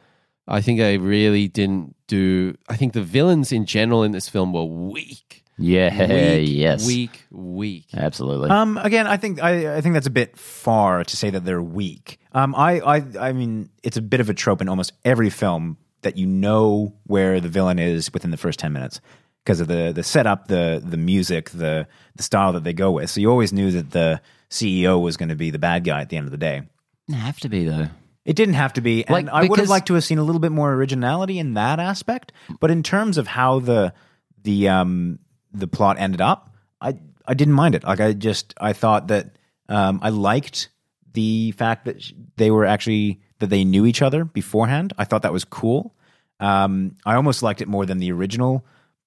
I 0.47 0.63
think 0.63 0.81
I 0.81 0.95
really 0.95 1.47
didn't 1.49 1.95
do. 2.07 2.55
I 2.69 2.77
think 2.77 2.95
the 2.95 3.03
villains 3.03 3.53
in 3.53 3.67
general 3.67 4.03
in 4.03 4.13
this 4.13 4.29
film 4.29 4.53
were 4.53 4.65
weak. 4.65 5.45
yeah, 5.59 5.91
weak, 6.39 6.49
yes, 6.51 6.87
weak, 6.87 7.27
weak. 7.31 7.87
absolutely. 7.95 8.49
Um, 8.49 8.79
again, 8.79 9.07
I 9.07 9.19
think 9.19 9.43
I, 9.43 9.77
I 9.77 9.81
think 9.83 9.93
that's 9.95 10.07
a 10.07 10.11
bit 10.11 10.39
far 10.39 11.05
to 11.05 11.17
say 11.17 11.29
that 11.31 11.45
they're 11.45 11.63
weak. 11.63 12.19
Um, 12.33 12.55
I, 12.55 12.81
I 12.81 13.29
I 13.29 13.33
mean, 13.33 13.69
it's 13.83 13.97
a 13.99 14.03
bit 14.03 14.21
of 14.21 14.31
a 14.31 14.35
trope 14.35 14.63
in 14.63 14.69
almost 14.71 14.93
every 15.05 15.29
film 15.31 15.77
that 16.03 16.17
you 16.17 16.27
know 16.27 16.95
where 17.05 17.41
the 17.41 17.49
villain 17.49 17.79
is 17.79 18.13
within 18.13 18.31
the 18.31 18.37
first 18.37 18.59
ten 18.59 18.73
minutes 18.73 19.01
because 19.45 19.61
of 19.61 19.69
the 19.69 19.93
the 19.95 20.03
setup, 20.03 20.49
the 20.49 20.83
the 20.85 20.97
music, 20.97 21.51
the 21.51 21.87
the 22.17 22.23
style 22.23 22.53
that 22.53 22.65
they 22.65 22.73
go 22.73 22.91
with. 22.93 23.11
So 23.11 23.21
you 23.21 23.31
always 23.31 23.53
knew 23.53 23.71
that 23.73 23.91
the 23.91 24.21
CEO 24.51 25.01
was 25.03 25.17
going 25.17 25.31
to 25.31 25.37
be 25.37 25.51
the 25.51 25.59
bad 25.59 25.85
guy 25.85 26.01
at 26.01 26.09
the 26.09 26.17
end 26.17 26.27
of 26.27 26.31
the 26.31 26.39
day. 26.39 26.63
Didn't 27.07 27.21
have 27.21 27.41
to 27.41 27.49
be 27.49 27.65
though. 27.65 27.87
It 28.25 28.37
didn't 28.37 28.55
have 28.55 28.75
to 28.75 28.83
be, 28.83 29.07
and 29.07 29.13
Like, 29.13 29.29
I 29.29 29.49
would 29.49 29.59
have 29.59 29.71
liked 29.71 29.87
to 29.87 29.95
have 29.95 30.05
seen 30.05 30.19
a 30.19 30.23
little 30.23 30.41
bit 30.41 30.53
more 30.53 30.75
originality 30.75 31.39
in 31.39 31.55
that 31.55 31.81
aspect. 31.81 32.33
But 32.61 32.71
in 32.71 32.83
terms 32.83 33.17
of 33.17 33.27
how 33.27 33.61
the 33.61 33.95
the 34.43 34.69
um 34.69 35.19
the 35.53 35.67
plot 35.67 35.97
ended 35.99 36.21
up, 36.21 36.55
I 36.81 36.99
I 37.27 37.33
didn't 37.35 37.55
mind 37.55 37.75
it. 37.75 37.85
Like 37.85 38.01
I 38.01 38.13
just 38.13 38.53
I 38.61 38.75
thought 38.75 39.09
that 39.09 39.39
um 39.71 40.01
I 40.03 40.11
liked 40.11 40.69
the 41.15 41.53
fact 41.53 41.87
that 41.87 42.05
they 42.37 42.51
were 42.51 42.67
actually 42.67 43.23
that 43.41 43.49
they 43.49 43.65
knew 43.65 43.87
each 43.87 44.03
other 44.03 44.25
beforehand. 44.25 44.93
I 44.99 45.05
thought 45.05 45.23
that 45.23 45.33
was 45.33 45.45
cool. 45.45 45.95
Um, 46.41 46.97
I 47.05 47.15
almost 47.15 47.43
liked 47.43 47.61
it 47.61 47.69
more 47.69 47.87
than 47.87 47.99
the 47.99 48.13
original 48.13 48.65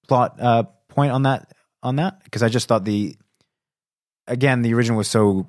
plot 0.08 0.38
uh, 0.40 0.64
point 0.88 1.12
on 1.12 1.22
that 1.22 1.52
on 1.82 1.96
that 1.96 2.22
because 2.24 2.42
I 2.42 2.48
just 2.48 2.68
thought 2.68 2.84
the 2.84 3.16
again 4.26 4.62
the 4.62 4.74
original 4.74 4.98
was 4.98 5.08
so 5.08 5.46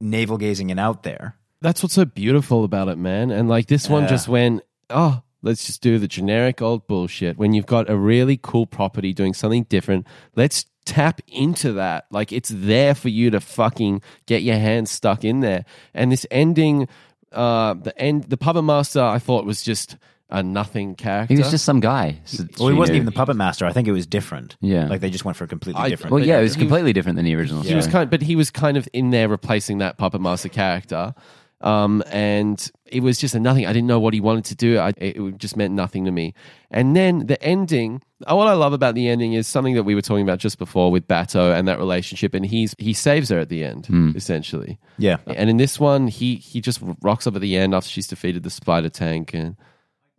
navel 0.00 0.38
gazing 0.38 0.70
and 0.70 0.78
out 0.80 1.02
there. 1.02 1.36
That's 1.62 1.82
what's 1.82 1.94
so 1.94 2.04
beautiful 2.04 2.64
about 2.64 2.88
it, 2.88 2.98
man. 2.98 3.30
And 3.30 3.48
like 3.48 3.66
this 3.66 3.88
one 3.88 4.02
Yeah. 4.02 4.08
just 4.10 4.28
went, 4.28 4.62
oh, 4.90 5.22
let's 5.42 5.66
just 5.66 5.80
do 5.80 5.98
the 5.98 6.06
generic 6.08 6.60
old 6.60 6.86
bullshit. 6.86 7.38
When 7.38 7.54
you've 7.54 7.66
got 7.66 7.88
a 7.88 7.96
really 7.96 8.38
cool 8.40 8.66
property 8.66 9.12
doing 9.14 9.32
something 9.32 9.64
different, 9.64 10.06
let's 10.34 10.66
tap 10.84 11.20
into 11.26 11.72
that. 11.72 12.06
Like 12.10 12.30
it's 12.30 12.50
there 12.54 12.94
for 12.94 13.08
you 13.08 13.30
to 13.30 13.40
fucking 13.40 14.02
get 14.26 14.42
your 14.42 14.56
hands 14.58 14.90
stuck 14.90 15.24
in 15.24 15.40
there. 15.40 15.64
And 15.94 16.12
this 16.12 16.26
ending, 16.30 16.88
uh, 17.32 17.74
the 17.74 17.96
end, 18.00 18.24
the 18.24 18.36
puppet 18.36 18.64
master, 18.64 19.02
I 19.02 19.18
thought 19.18 19.44
was 19.44 19.62
just 19.62 19.96
a 20.28 20.42
nothing 20.42 20.94
character. 20.96 21.34
He 21.34 21.38
was 21.40 21.50
just 21.52 21.64
some 21.64 21.78
guy. 21.80 22.18
So 22.24 22.44
Well, 22.58 22.68
he 22.68 22.74
wasn't 22.74 22.94
knew. 22.94 22.96
even 23.02 23.06
the 23.06 23.12
puppet 23.12 23.36
master. 23.36 23.64
I 23.64 23.72
think 23.72 23.86
it 23.86 23.92
was 23.92 24.06
different. 24.08 24.56
Yeah. 24.60 24.86
like 24.88 25.00
they 25.00 25.10
just 25.10 25.24
went 25.24 25.36
for 25.36 25.44
a 25.44 25.46
completely 25.48 25.80
I- 25.82 25.88
different. 25.88 26.12
Well, 26.12 26.24
yeah, 26.24 26.38
it 26.38 26.42
was 26.42 26.54
he- 26.54 26.60
completely 26.60 26.92
different 26.92 27.14
than 27.16 27.24
the 27.24 27.34
original. 27.36 27.62
he 27.62 27.74
was 27.74 27.84
story. 27.84 27.92
kind, 27.92 28.10
but 28.10 28.22
he 28.22 28.34
was 28.34 28.50
kind 28.50 28.76
of 28.76 28.88
in 28.92 29.10
there 29.10 29.28
replacing 29.28 29.78
that 29.78 29.98
puppet 29.98 30.20
master 30.20 30.48
character. 30.48 31.14
Um, 31.66 32.04
and 32.12 32.70
it 32.84 33.02
was 33.02 33.18
just 33.18 33.34
a 33.34 33.40
nothing. 33.40 33.66
I 33.66 33.72
didn't 33.72 33.88
know 33.88 33.98
what 33.98 34.14
he 34.14 34.20
wanted 34.20 34.44
to 34.46 34.54
do. 34.54 34.78
I, 34.78 34.92
it 34.98 35.38
just 35.38 35.56
meant 35.56 35.74
nothing 35.74 36.04
to 36.04 36.12
me. 36.12 36.32
And 36.70 36.94
then 36.94 37.26
the 37.26 37.42
ending. 37.42 38.02
What 38.20 38.46
I 38.46 38.52
love 38.52 38.72
about 38.72 38.94
the 38.94 39.08
ending 39.08 39.32
is 39.32 39.48
something 39.48 39.74
that 39.74 39.82
we 39.82 39.94
were 39.96 40.00
talking 40.00 40.22
about 40.22 40.38
just 40.38 40.58
before 40.58 40.92
with 40.92 41.08
Batou 41.08 41.58
and 41.58 41.66
that 41.66 41.78
relationship. 41.78 42.34
And 42.34 42.46
he's 42.46 42.74
he 42.78 42.92
saves 42.92 43.30
her 43.30 43.38
at 43.40 43.48
the 43.48 43.64
end, 43.64 43.88
essentially. 44.14 44.78
yeah, 44.96 45.16
And 45.26 45.50
in 45.50 45.56
this 45.56 45.80
one, 45.80 46.06
he 46.06 46.36
he 46.36 46.60
just 46.60 46.80
rocks 47.02 47.26
up 47.26 47.34
at 47.34 47.40
the 47.40 47.56
end 47.56 47.74
after 47.74 47.90
she's 47.90 48.06
defeated 48.06 48.44
the 48.44 48.50
spider 48.50 48.88
tank, 48.88 49.34
and 49.34 49.56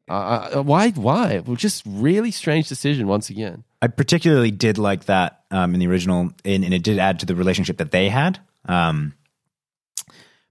uh, 0.09 0.61
why? 0.63 0.91
Why? 0.91 1.39
Well, 1.39 1.55
just 1.55 1.83
really 1.85 2.31
strange 2.31 2.67
decision 2.67 3.07
once 3.07 3.29
again. 3.29 3.63
I 3.81 3.87
particularly 3.87 4.51
did 4.51 4.77
like 4.77 5.05
that 5.05 5.43
um, 5.51 5.73
in 5.73 5.79
the 5.79 5.87
original, 5.87 6.31
and, 6.45 6.63
and 6.63 6.73
it 6.73 6.83
did 6.83 6.99
add 6.99 7.19
to 7.19 7.25
the 7.25 7.35
relationship 7.35 7.77
that 7.77 7.91
they 7.91 8.09
had. 8.09 8.39
Um, 8.65 9.13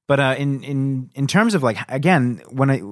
but 0.07 0.21
uh, 0.21 0.35
in 0.38 0.62
in 0.62 1.11
in 1.14 1.27
terms 1.27 1.55
of 1.55 1.62
like 1.62 1.79
again, 1.88 2.42
when 2.51 2.71
I 2.71 2.83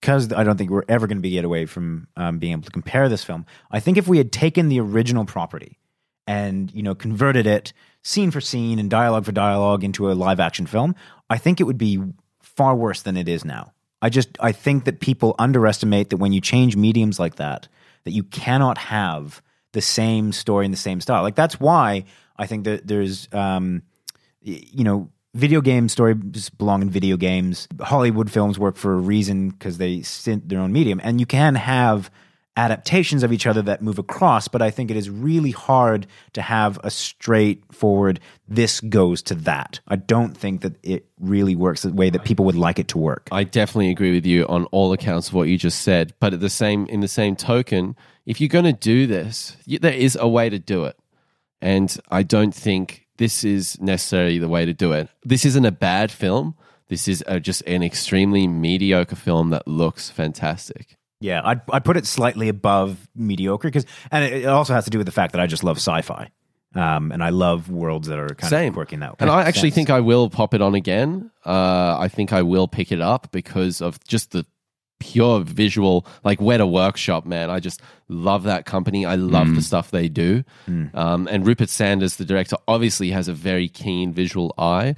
because 0.00 0.32
I 0.32 0.42
don't 0.42 0.56
think 0.56 0.70
we're 0.70 0.84
ever 0.88 1.06
going 1.06 1.18
to 1.18 1.22
be 1.22 1.30
get 1.30 1.44
away 1.44 1.66
from 1.66 2.08
um, 2.16 2.38
being 2.38 2.52
able 2.52 2.64
to 2.64 2.70
compare 2.70 3.08
this 3.08 3.22
film. 3.22 3.46
I 3.70 3.80
think 3.80 3.96
if 3.96 4.08
we 4.08 4.18
had 4.18 4.32
taken 4.32 4.68
the 4.68 4.80
original 4.80 5.24
property 5.24 5.78
and 6.26 6.72
you 6.72 6.82
know 6.82 6.94
converted 6.94 7.46
it 7.46 7.72
scene 8.02 8.30
for 8.30 8.40
scene 8.40 8.78
and 8.78 8.90
dialogue 8.90 9.24
for 9.24 9.32
dialogue 9.32 9.84
into 9.84 10.10
a 10.10 10.14
live 10.14 10.40
action 10.40 10.66
film, 10.66 10.94
I 11.30 11.38
think 11.38 11.60
it 11.60 11.64
would 11.64 11.78
be 11.78 12.02
far 12.40 12.74
worse 12.74 13.02
than 13.02 13.16
it 13.16 13.28
is 13.28 13.44
now. 13.44 13.72
I 14.02 14.08
just 14.08 14.30
I 14.40 14.50
think 14.52 14.84
that 14.84 15.00
people 15.00 15.36
underestimate 15.38 16.10
that 16.10 16.16
when 16.16 16.32
you 16.32 16.40
change 16.40 16.76
mediums 16.76 17.20
like 17.20 17.36
that, 17.36 17.68
that 18.04 18.10
you 18.10 18.24
cannot 18.24 18.76
have 18.78 19.40
the 19.70 19.80
same 19.80 20.32
story 20.32 20.64
and 20.64 20.74
the 20.74 20.78
same 20.78 21.00
style. 21.00 21.22
Like 21.22 21.36
that's 21.36 21.60
why 21.60 22.04
I 22.36 22.46
think 22.46 22.64
that 22.64 22.86
there's 22.86 23.28
um, 23.32 23.82
you 24.40 24.82
know 24.82 25.11
video 25.34 25.60
game 25.60 25.88
stories 25.88 26.50
belong 26.50 26.82
in 26.82 26.90
video 26.90 27.16
games. 27.16 27.68
Hollywood 27.80 28.30
films 28.30 28.58
work 28.58 28.76
for 28.76 28.92
a 28.94 28.98
reason 28.98 29.50
because 29.50 29.78
they 29.78 30.02
sit 30.02 30.48
their 30.48 30.60
own 30.60 30.72
medium, 30.72 31.00
and 31.02 31.20
you 31.20 31.26
can 31.26 31.54
have 31.54 32.10
adaptations 32.54 33.22
of 33.22 33.32
each 33.32 33.46
other 33.46 33.62
that 33.62 33.80
move 33.80 33.98
across. 33.98 34.46
But 34.46 34.60
I 34.60 34.70
think 34.70 34.90
it 34.90 34.96
is 34.96 35.08
really 35.08 35.52
hard 35.52 36.06
to 36.34 36.42
have 36.42 36.78
a 36.84 36.90
straightforward 36.90 38.20
this 38.46 38.80
goes 38.80 39.22
to 39.22 39.34
that. 39.36 39.80
I 39.88 39.96
don't 39.96 40.36
think 40.36 40.60
that 40.60 40.76
it 40.82 41.06
really 41.18 41.56
works 41.56 41.82
the 41.82 41.92
way 41.92 42.10
that 42.10 42.24
people 42.24 42.44
would 42.44 42.54
like 42.54 42.78
it 42.78 42.88
to 42.88 42.98
work. 42.98 43.28
I 43.32 43.44
definitely 43.44 43.90
agree 43.90 44.12
with 44.12 44.26
you 44.26 44.46
on 44.48 44.66
all 44.66 44.92
accounts 44.92 45.28
of 45.28 45.34
what 45.34 45.48
you 45.48 45.56
just 45.56 45.80
said. 45.80 46.12
But 46.20 46.34
at 46.34 46.40
the 46.40 46.50
same, 46.50 46.86
in 46.88 47.00
the 47.00 47.08
same 47.08 47.36
token, 47.36 47.96
if 48.26 48.38
you're 48.38 48.48
going 48.48 48.66
to 48.66 48.74
do 48.74 49.06
this, 49.06 49.56
there 49.66 49.94
is 49.94 50.18
a 50.20 50.28
way 50.28 50.50
to 50.50 50.58
do 50.58 50.84
it, 50.84 50.98
and 51.62 51.98
I 52.10 52.22
don't 52.22 52.54
think 52.54 53.01
this 53.16 53.44
is 53.44 53.80
necessarily 53.80 54.38
the 54.38 54.48
way 54.48 54.64
to 54.64 54.72
do 54.72 54.92
it. 54.92 55.08
This 55.24 55.44
isn't 55.44 55.64
a 55.64 55.72
bad 55.72 56.10
film. 56.10 56.54
This 56.88 57.08
is 57.08 57.24
a, 57.26 57.40
just 57.40 57.62
an 57.66 57.82
extremely 57.82 58.46
mediocre 58.46 59.16
film 59.16 59.50
that 59.50 59.66
looks 59.66 60.10
fantastic. 60.10 60.96
Yeah, 61.20 61.40
I'd, 61.44 61.60
I'd 61.70 61.84
put 61.84 61.96
it 61.96 62.04
slightly 62.06 62.48
above 62.48 63.08
mediocre 63.14 63.68
because, 63.68 63.86
and 64.10 64.24
it, 64.24 64.46
also 64.46 64.74
has 64.74 64.84
to 64.84 64.90
do 64.90 64.98
with 64.98 65.06
the 65.06 65.12
fact 65.12 65.32
that 65.32 65.40
I 65.40 65.46
just 65.46 65.62
love 65.62 65.76
sci-fi, 65.76 66.30
um, 66.74 67.12
and 67.12 67.22
I 67.22 67.30
love 67.30 67.70
worlds 67.70 68.08
that 68.08 68.18
are 68.18 68.34
kind 68.34 68.50
Same. 68.50 68.68
of 68.68 68.74
quirky 68.74 68.94
in 68.94 69.00
that. 69.00 69.12
Way. 69.12 69.16
And 69.20 69.30
I 69.30 69.42
actually 69.42 69.70
sense. 69.70 69.74
think 69.76 69.90
I 69.90 70.00
will 70.00 70.28
pop 70.28 70.52
it 70.52 70.60
on 70.60 70.74
again. 70.74 71.30
Uh, 71.46 71.96
I 71.98 72.08
think 72.08 72.32
I 72.32 72.42
will 72.42 72.66
pick 72.66 72.90
it 72.90 73.00
up 73.00 73.28
because 73.30 73.80
of 73.80 74.02
just 74.04 74.32
the 74.32 74.44
pure 75.02 75.40
visual, 75.40 76.06
like 76.24 76.38
Weta 76.38 76.70
Workshop, 76.70 77.26
man. 77.26 77.50
I 77.50 77.58
just 77.60 77.82
love 78.08 78.44
that 78.44 78.64
company. 78.64 79.04
I 79.04 79.16
love 79.16 79.48
Mm. 79.48 79.56
the 79.56 79.62
stuff 79.62 79.90
they 79.90 80.08
do. 80.08 80.44
Um, 80.94 81.28
and 81.30 81.46
Rupert 81.46 81.68
Sanders, 81.68 82.16
the 82.16 82.24
director, 82.24 82.56
obviously 82.68 83.10
has 83.10 83.26
a 83.28 83.34
very 83.34 83.68
keen 83.68 84.12
visual 84.12 84.54
eye. 84.56 84.94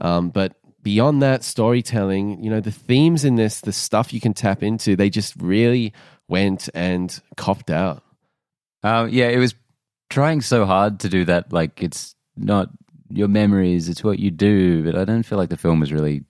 Um, 0.00 0.28
but 0.30 0.56
beyond 0.82 1.22
that 1.22 1.42
storytelling, 1.42 2.44
you 2.44 2.50
know, 2.50 2.60
the 2.60 2.70
themes 2.70 3.24
in 3.24 3.36
this, 3.36 3.60
the 3.60 3.72
stuff 3.72 4.12
you 4.12 4.20
can 4.20 4.34
tap 4.34 4.62
into, 4.62 4.94
they 4.96 5.10
just 5.10 5.34
really 5.40 5.92
went 6.28 6.68
and 6.74 7.18
copped 7.36 7.70
out. 7.70 8.02
Uh, 8.82 9.08
yeah, 9.10 9.28
it 9.28 9.38
was 9.38 9.54
trying 10.10 10.40
so 10.42 10.64
hard 10.66 11.00
to 11.00 11.08
do 11.08 11.24
that. 11.24 11.52
Like, 11.52 11.82
it's 11.82 12.14
not 12.36 12.68
your 13.10 13.28
memories, 13.28 13.88
it's 13.88 14.04
what 14.04 14.18
you 14.18 14.30
do. 14.30 14.84
But 14.84 14.96
I 14.96 15.04
don't 15.04 15.22
feel 15.24 15.38
like 15.38 15.48
the 15.48 15.56
film 15.56 15.80
was 15.80 15.92
really 15.92 16.24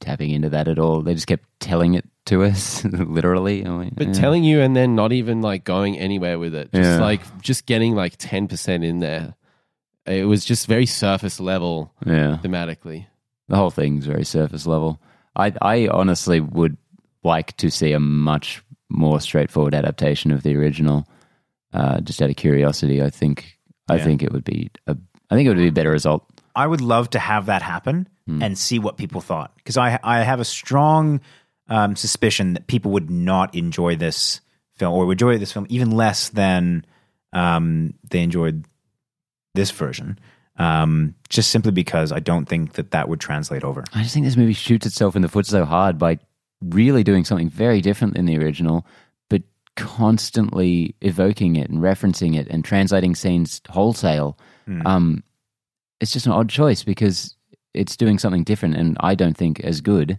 tapping 0.00 0.30
into 0.30 0.48
that 0.50 0.68
at 0.68 0.78
all. 0.78 1.02
They 1.02 1.12
just 1.14 1.26
kept 1.26 1.44
telling 1.60 1.92
it 1.94 2.06
to 2.30 2.42
us, 2.44 2.82
literally. 2.84 3.62
Like, 3.64 3.94
But 3.94 4.08
eh. 4.08 4.12
telling 4.14 4.42
you 4.44 4.60
and 4.60 4.74
then 4.74 4.94
not 4.96 5.12
even 5.12 5.42
like 5.42 5.64
going 5.64 5.98
anywhere 5.98 6.38
with 6.38 6.54
it. 6.54 6.72
Just 6.72 6.90
Yeah. 6.98 7.00
like 7.00 7.20
just 7.42 7.66
getting 7.66 7.94
like 7.94 8.16
10% 8.18 8.82
in 8.84 8.98
there. 9.00 9.34
It 10.06 10.24
was 10.26 10.44
just 10.44 10.66
very 10.66 10.86
surface 10.86 11.38
level 11.38 11.92
yeah, 12.06 12.38
thematically. 12.42 13.06
the 13.48 13.56
whole 13.56 13.70
thing's 13.70 14.06
very 14.06 14.24
surface 14.24 14.66
level. 14.66 15.00
I, 15.36 15.52
I 15.62 15.88
honestly 15.88 16.40
would 16.40 16.76
like 17.22 17.56
to 17.58 17.70
see 17.70 17.92
a 17.92 18.00
much 18.00 18.62
more 18.88 19.20
straightforward 19.20 19.74
adaptation 19.74 20.32
of 20.32 20.42
the 20.42 20.56
original. 20.56 21.06
Uh, 21.72 22.00
just 22.00 22.20
out 22.22 22.30
of 22.30 22.36
curiosity, 22.36 23.00
I 23.02 23.10
think 23.10 23.56
I 23.88 23.96
Yeah. 23.96 24.04
think 24.04 24.22
it 24.22 24.32
would 24.32 24.44
be 24.44 24.70
a 24.88 24.96
I 25.30 25.36
think 25.36 25.46
it 25.46 25.50
would 25.50 25.58
be 25.58 25.68
a 25.68 25.72
better 25.72 25.92
result. 25.92 26.24
I 26.56 26.66
would 26.66 26.80
love 26.80 27.10
to 27.10 27.18
have 27.20 27.46
that 27.46 27.62
happen 27.62 28.08
and 28.40 28.56
see 28.56 28.78
what 28.78 28.96
people 28.96 29.20
thought 29.20 29.50
because 29.56 29.76
I 29.76 29.98
I 30.04 30.22
have 30.22 30.40
a 30.40 30.44
strong 30.44 31.20
um, 31.70 31.96
suspicion 31.96 32.52
that 32.54 32.66
people 32.66 32.90
would 32.90 33.08
not 33.08 33.54
enjoy 33.54 33.96
this 33.96 34.40
film 34.76 34.92
or 34.92 35.06
would 35.06 35.12
enjoy 35.12 35.38
this 35.38 35.52
film 35.52 35.66
even 35.70 35.92
less 35.92 36.28
than 36.30 36.84
um, 37.32 37.94
they 38.10 38.22
enjoyed 38.22 38.64
this 39.54 39.70
version. 39.70 40.18
Um, 40.56 41.14
just 41.30 41.50
simply 41.50 41.72
because 41.72 42.12
I 42.12 42.20
don't 42.20 42.44
think 42.44 42.74
that 42.74 42.90
that 42.90 43.08
would 43.08 43.20
translate 43.20 43.64
over. 43.64 43.82
I 43.94 44.02
just 44.02 44.12
think 44.12 44.26
this 44.26 44.36
movie 44.36 44.52
shoots 44.52 44.84
itself 44.84 45.16
in 45.16 45.22
the 45.22 45.28
foot 45.28 45.46
so 45.46 45.64
hard 45.64 45.96
by 45.96 46.18
really 46.60 47.02
doing 47.02 47.24
something 47.24 47.48
very 47.48 47.80
different 47.80 48.12
than 48.14 48.26
the 48.26 48.36
original, 48.36 48.86
but 49.30 49.42
constantly 49.76 50.94
evoking 51.00 51.56
it 51.56 51.70
and 51.70 51.78
referencing 51.78 52.36
it 52.36 52.46
and 52.48 52.62
translating 52.62 53.14
scenes 53.14 53.62
wholesale. 53.70 54.38
Um, 54.86 55.24
it's 56.00 56.12
just 56.12 56.26
an 56.26 56.32
odd 56.32 56.50
choice 56.50 56.82
because 56.82 57.36
it's 57.72 57.96
doing 57.96 58.18
something 58.18 58.44
different 58.44 58.76
and 58.76 58.98
I 59.00 59.14
don't 59.14 59.36
think 59.36 59.60
as 59.60 59.80
good. 59.80 60.18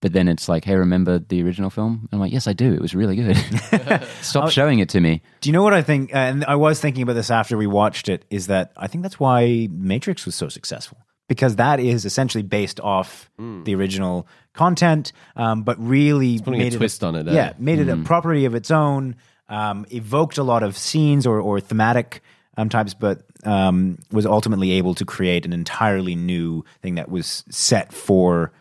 But 0.00 0.12
then 0.12 0.28
it's 0.28 0.48
like, 0.48 0.64
hey, 0.64 0.76
remember 0.76 1.18
the 1.18 1.42
original 1.42 1.70
film? 1.70 2.08
I'm 2.12 2.20
like, 2.20 2.32
yes, 2.32 2.46
I 2.46 2.52
do. 2.52 2.72
It 2.72 2.80
was 2.80 2.94
really 2.94 3.16
good. 3.16 3.36
Stop 4.22 4.50
showing 4.50 4.78
it 4.78 4.88
to 4.90 5.00
me. 5.00 5.22
Do 5.40 5.48
you 5.48 5.52
know 5.52 5.64
what 5.64 5.74
I 5.74 5.82
think? 5.82 6.14
Uh, 6.14 6.18
and 6.18 6.44
I 6.44 6.54
was 6.54 6.80
thinking 6.80 7.02
about 7.02 7.14
this 7.14 7.30
after 7.30 7.56
we 7.56 7.66
watched 7.66 8.08
it. 8.08 8.24
Is 8.30 8.46
that 8.46 8.72
I 8.76 8.86
think 8.86 9.02
that's 9.02 9.18
why 9.18 9.68
Matrix 9.72 10.24
was 10.24 10.36
so 10.36 10.48
successful 10.48 10.98
because 11.28 11.56
that 11.56 11.78
is 11.78 12.04
essentially 12.04 12.42
based 12.42 12.80
off 12.80 13.30
the 13.64 13.74
original 13.74 14.26
content, 14.54 15.12
um, 15.36 15.62
but 15.62 15.76
really 15.78 16.38
putting 16.38 16.60
a 16.60 16.64
made 16.64 16.74
it 16.74 16.78
twist 16.78 17.04
on 17.04 17.14
it, 17.14 17.28
eh? 17.28 17.32
Yeah, 17.32 17.52
made 17.58 17.78
it 17.78 17.88
a 17.88 17.96
property 17.98 18.44
of 18.46 18.54
its 18.54 18.70
own. 18.70 19.16
Um, 19.48 19.86
evoked 19.90 20.38
a 20.38 20.42
lot 20.42 20.62
of 20.62 20.76
scenes 20.76 21.26
or, 21.26 21.40
or 21.40 21.58
thematic 21.60 22.22
um, 22.56 22.68
types, 22.68 22.92
but 22.92 23.22
um, 23.44 23.98
was 24.10 24.26
ultimately 24.26 24.72
able 24.72 24.94
to 24.96 25.04
create 25.04 25.46
an 25.46 25.52
entirely 25.52 26.14
new 26.14 26.64
thing 26.82 26.96
that 26.96 27.10
was 27.10 27.44
set 27.50 27.92
for 27.92 28.52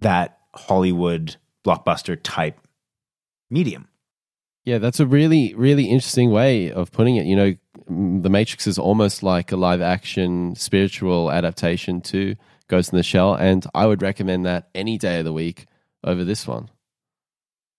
that 0.00 0.38
Hollywood 0.54 1.36
blockbuster 1.64 2.18
type 2.22 2.58
medium. 3.50 3.88
Yeah, 4.64 4.78
that's 4.78 5.00
a 5.00 5.06
really, 5.06 5.54
really 5.54 5.84
interesting 5.84 6.30
way 6.30 6.70
of 6.70 6.92
putting 6.92 7.16
it. 7.16 7.26
You 7.26 7.36
know, 7.36 7.54
mm, 7.90 8.22
The 8.22 8.30
Matrix 8.30 8.66
is 8.66 8.78
almost 8.78 9.22
like 9.22 9.50
a 9.50 9.56
live 9.56 9.80
action 9.80 10.54
spiritual 10.54 11.32
adaptation 11.32 12.00
to 12.02 12.36
Ghost 12.68 12.92
in 12.92 12.96
the 12.96 13.02
Shell. 13.02 13.34
And 13.34 13.66
I 13.74 13.86
would 13.86 14.02
recommend 14.02 14.46
that 14.46 14.68
any 14.74 14.98
day 14.98 15.18
of 15.18 15.24
the 15.24 15.32
week 15.32 15.66
over 16.04 16.24
this 16.24 16.46
one. 16.46 16.70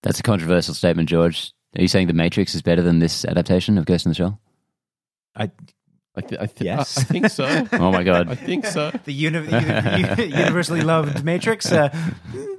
That's 0.02 0.20
a 0.20 0.22
controversial 0.22 0.74
statement, 0.74 1.08
George. 1.08 1.52
Are 1.76 1.82
you 1.82 1.88
saying 1.88 2.08
The 2.08 2.12
Matrix 2.12 2.54
is 2.54 2.62
better 2.62 2.82
than 2.82 2.98
this 2.98 3.24
adaptation 3.24 3.78
of 3.78 3.86
Ghost 3.86 4.04
in 4.04 4.10
the 4.10 4.14
Shell? 4.14 4.38
I, 5.34 5.50
I, 6.16 6.20
th- 6.20 6.40
I, 6.40 6.46
th- 6.46 6.60
Yes. 6.64 6.98
I, 6.98 7.00
I 7.00 7.04
think 7.04 7.28
so. 7.30 7.66
Oh 7.72 7.90
my 7.90 8.04
god, 8.04 8.28
I 8.30 8.34
think 8.36 8.66
so. 8.66 8.90
the 9.04 9.12
uni- 9.12 9.38
uni- 9.38 10.36
universally 10.36 10.82
loved 10.82 11.24
Matrix 11.24 11.72
uh, 11.72 11.88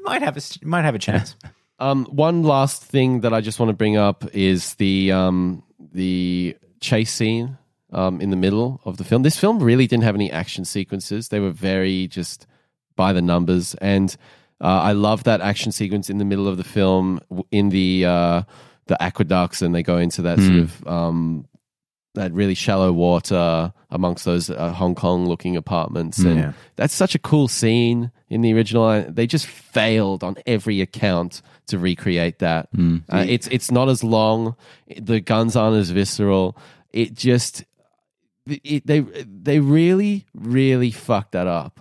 might 0.04 0.22
have 0.22 0.36
a 0.36 0.44
s- 0.44 0.60
might 0.63 0.84
have 0.84 0.96
a 0.96 1.00
chance. 1.00 1.36
Um, 1.78 2.06
one 2.06 2.44
last 2.44 2.82
thing 2.86 3.20
that 3.20 3.34
I 3.34 3.41
just 3.41 3.60
want 3.60 3.68
to 3.70 3.74
bring 3.76 3.98
up 3.98 4.24
is 4.34 4.76
the 4.76 5.12
um, 5.12 5.62
the 5.91 6.56
chase 6.80 7.12
scene 7.12 7.58
um, 7.91 8.22
in 8.22 8.30
the 8.30 8.38
middle 8.38 8.80
of 8.86 8.96
the 8.96 9.04
film. 9.04 9.24
This 9.24 9.38
film 9.38 9.60
really 9.62 9.86
didn't 9.86 10.06
have 10.06 10.15
any 10.15 10.32
action 10.32 10.63
sequences; 10.63 11.28
they 11.28 11.41
were 11.41 11.52
very 11.52 12.08
just 12.08 12.48
by 12.96 13.12
the 13.12 13.22
numbers. 13.22 13.76
And 13.82 14.15
uh, 14.62 14.68
I 14.88 14.94
love 14.94 15.26
that 15.26 15.41
action 15.41 15.74
sequence 15.74 16.10
in 16.10 16.18
the 16.18 16.24
middle 16.24 16.48
of 16.48 16.56
the 16.56 16.63
film 16.63 17.20
in 17.52 17.68
the 17.72 18.06
uh, 18.06 18.44
the 18.88 18.96
aqueducts, 19.04 19.62
and 19.62 19.76
they 19.76 19.84
go 19.84 19.98
into 19.98 20.22
that 20.22 20.39
sort 20.39 20.60
of 20.60 20.88
um, 20.88 21.46
that 22.15 22.34
really 22.34 22.54
shallow 22.56 22.91
water 22.91 23.71
amongst 23.91 24.25
those 24.25 24.49
uh, 24.49 24.71
Hong 24.73 24.95
Kong 24.95 25.25
looking 25.28 25.56
apartments. 25.56 26.17
And 26.19 26.38
Yeah. 26.38 26.54
that's 26.75 26.93
such 26.93 27.15
a 27.15 27.19
cool 27.19 27.47
scene 27.47 28.12
in 28.30 28.41
the 28.41 28.54
original. 28.54 29.06
They 29.10 29.28
just 29.28 29.45
failed 29.45 30.23
on 30.23 30.36
every 30.45 30.82
account 30.82 31.41
to 31.67 31.78
recreate 31.80 32.39
that. 32.39 32.69
Uh, 32.78 33.25
it's 33.28 33.47
it's 33.47 33.71
not 33.71 33.88
as 33.89 34.04
long. 34.04 34.56
The 34.99 35.19
guns 35.21 35.56
aren't 35.56 35.78
as 35.78 35.89
visceral. 35.91 36.58
It 36.91 37.13
just 37.13 37.63
it, 38.47 38.86
they 38.86 38.99
they 38.99 39.60
really 39.60 40.25
really 40.34 40.91
fucked 40.91 41.32
that 41.34 41.47
up. 41.47 41.80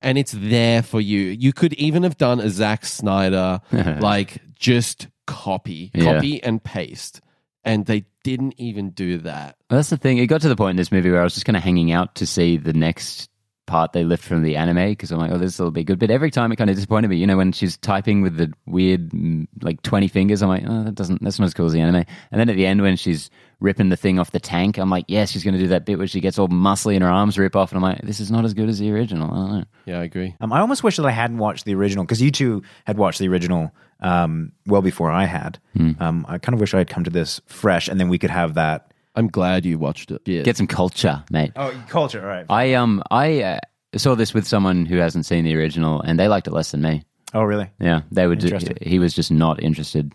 And 0.00 0.16
it's 0.16 0.32
there 0.32 0.82
for 0.82 1.00
you. 1.00 1.18
You 1.18 1.52
could 1.52 1.72
even 1.74 2.04
have 2.04 2.16
done 2.16 2.38
a 2.38 2.48
Zack 2.50 2.86
Snyder, 2.86 3.60
like 3.72 4.38
just 4.54 5.08
copy, 5.26 5.90
Yeah. 5.92 6.14
copy 6.14 6.40
and 6.42 6.62
paste, 6.62 7.20
and 7.64 7.86
they 7.86 8.04
didn't 8.24 8.54
even 8.58 8.90
do 8.90 9.18
that. 9.18 9.56
Well, 9.70 9.78
that's 9.78 9.90
the 9.90 9.96
thing. 9.96 10.18
It 10.18 10.26
got 10.26 10.40
to 10.42 10.48
the 10.48 10.56
point 10.56 10.70
in 10.70 10.76
this 10.76 10.92
movie 10.92 11.10
where 11.10 11.20
I 11.20 11.24
was 11.24 11.34
just 11.34 11.46
kind 11.46 11.56
of 11.56 11.62
hanging 11.62 11.92
out 11.92 12.14
to 12.16 12.26
see 12.26 12.56
the 12.56 12.72
next 12.72 13.28
part 13.68 13.92
they 13.92 14.02
lift 14.02 14.24
from 14.24 14.42
the 14.42 14.56
anime 14.56 14.88
because 14.88 15.12
I'm 15.12 15.18
like, 15.18 15.30
oh, 15.30 15.38
this 15.38 15.58
will 15.58 15.70
be 15.70 15.84
good. 15.84 16.00
But 16.00 16.10
every 16.10 16.32
time 16.32 16.50
it 16.50 16.56
kind 16.56 16.70
of 16.70 16.74
disappointed 16.74 17.08
me. 17.08 17.18
You 17.18 17.26
know, 17.26 17.36
when 17.36 17.52
she's 17.52 17.76
typing 17.76 18.22
with 18.22 18.36
the 18.36 18.52
weird 18.66 19.10
mm, 19.10 19.46
like 19.62 19.82
20 19.82 20.08
fingers, 20.08 20.42
I'm 20.42 20.48
like, 20.48 20.64
oh, 20.66 20.84
that 20.84 20.96
doesn't, 20.96 21.22
that's 21.22 21.38
not 21.38 21.44
as 21.44 21.54
cool 21.54 21.66
as 21.66 21.72
the 21.72 21.80
anime. 21.80 22.04
And 22.32 22.40
then 22.40 22.48
at 22.48 22.56
the 22.56 22.66
end 22.66 22.82
when 22.82 22.96
she's 22.96 23.30
ripping 23.60 23.90
the 23.90 23.96
thing 23.96 24.18
off 24.18 24.32
the 24.32 24.40
tank, 24.40 24.78
I'm 24.78 24.90
like, 24.90 25.04
yes, 25.06 25.30
she's 25.30 25.44
going 25.44 25.54
to 25.54 25.60
do 25.60 25.68
that 25.68 25.84
bit 25.84 25.98
where 25.98 26.06
she 26.08 26.20
gets 26.20 26.38
all 26.38 26.48
muscly 26.48 26.94
and 26.94 27.04
her 27.04 27.10
arms 27.10 27.38
rip 27.38 27.54
off, 27.54 27.70
and 27.70 27.76
I'm 27.76 27.82
like, 27.82 28.02
this 28.02 28.18
is 28.18 28.30
not 28.30 28.44
as 28.44 28.54
good 28.54 28.68
as 28.68 28.78
the 28.78 28.90
original. 28.90 29.30
I 29.30 29.36
don't 29.36 29.52
know. 29.52 29.64
Yeah, 29.86 30.00
I 30.00 30.04
agree. 30.04 30.34
Um, 30.40 30.52
I 30.52 30.60
almost 30.60 30.82
wish 30.82 30.96
that 30.96 31.06
I 31.06 31.10
hadn't 31.10 31.38
watched 31.38 31.64
the 31.64 31.74
original 31.74 32.04
because 32.04 32.22
you 32.22 32.30
two 32.30 32.62
had 32.86 32.96
watched 32.96 33.18
the 33.18 33.28
original 33.28 33.72
um, 34.00 34.52
well 34.66 34.82
before 34.82 35.10
I 35.10 35.24
had. 35.24 35.58
Um, 36.00 36.26
I 36.28 36.38
kind 36.38 36.54
of 36.54 36.60
wish 36.60 36.74
I 36.74 36.78
had 36.78 36.88
come 36.88 37.04
to 37.04 37.10
this 37.10 37.40
fresh, 37.46 37.88
and 37.88 38.00
then 38.00 38.08
we 38.08 38.18
could 38.18 38.30
have 38.30 38.54
that. 38.54 38.92
I'm 39.14 39.28
glad 39.28 39.64
you 39.64 39.78
watched 39.78 40.10
it. 40.10 40.22
Yeah. 40.26 40.42
Get 40.42 40.56
some 40.56 40.66
culture, 40.66 41.24
mate. 41.30 41.52
Oh, 41.56 41.72
culture, 41.88 42.20
all 42.20 42.26
right. 42.28 42.46
I 42.48 42.74
um 42.74 43.02
I 43.10 43.42
uh, 43.42 43.58
saw 43.96 44.14
this 44.14 44.34
with 44.34 44.46
someone 44.46 44.86
who 44.86 44.96
hasn't 44.96 45.26
seen 45.26 45.44
the 45.44 45.56
original, 45.56 46.00
and 46.00 46.18
they 46.18 46.28
liked 46.28 46.46
it 46.46 46.52
less 46.52 46.70
than 46.70 46.82
me. 46.82 47.02
Oh, 47.34 47.42
really? 47.42 47.70
Yeah, 47.80 48.02
they 48.10 48.26
would. 48.26 48.40
Ju- 48.40 48.58
he 48.80 48.98
was 48.98 49.14
just 49.14 49.30
not 49.30 49.62
interested. 49.62 50.12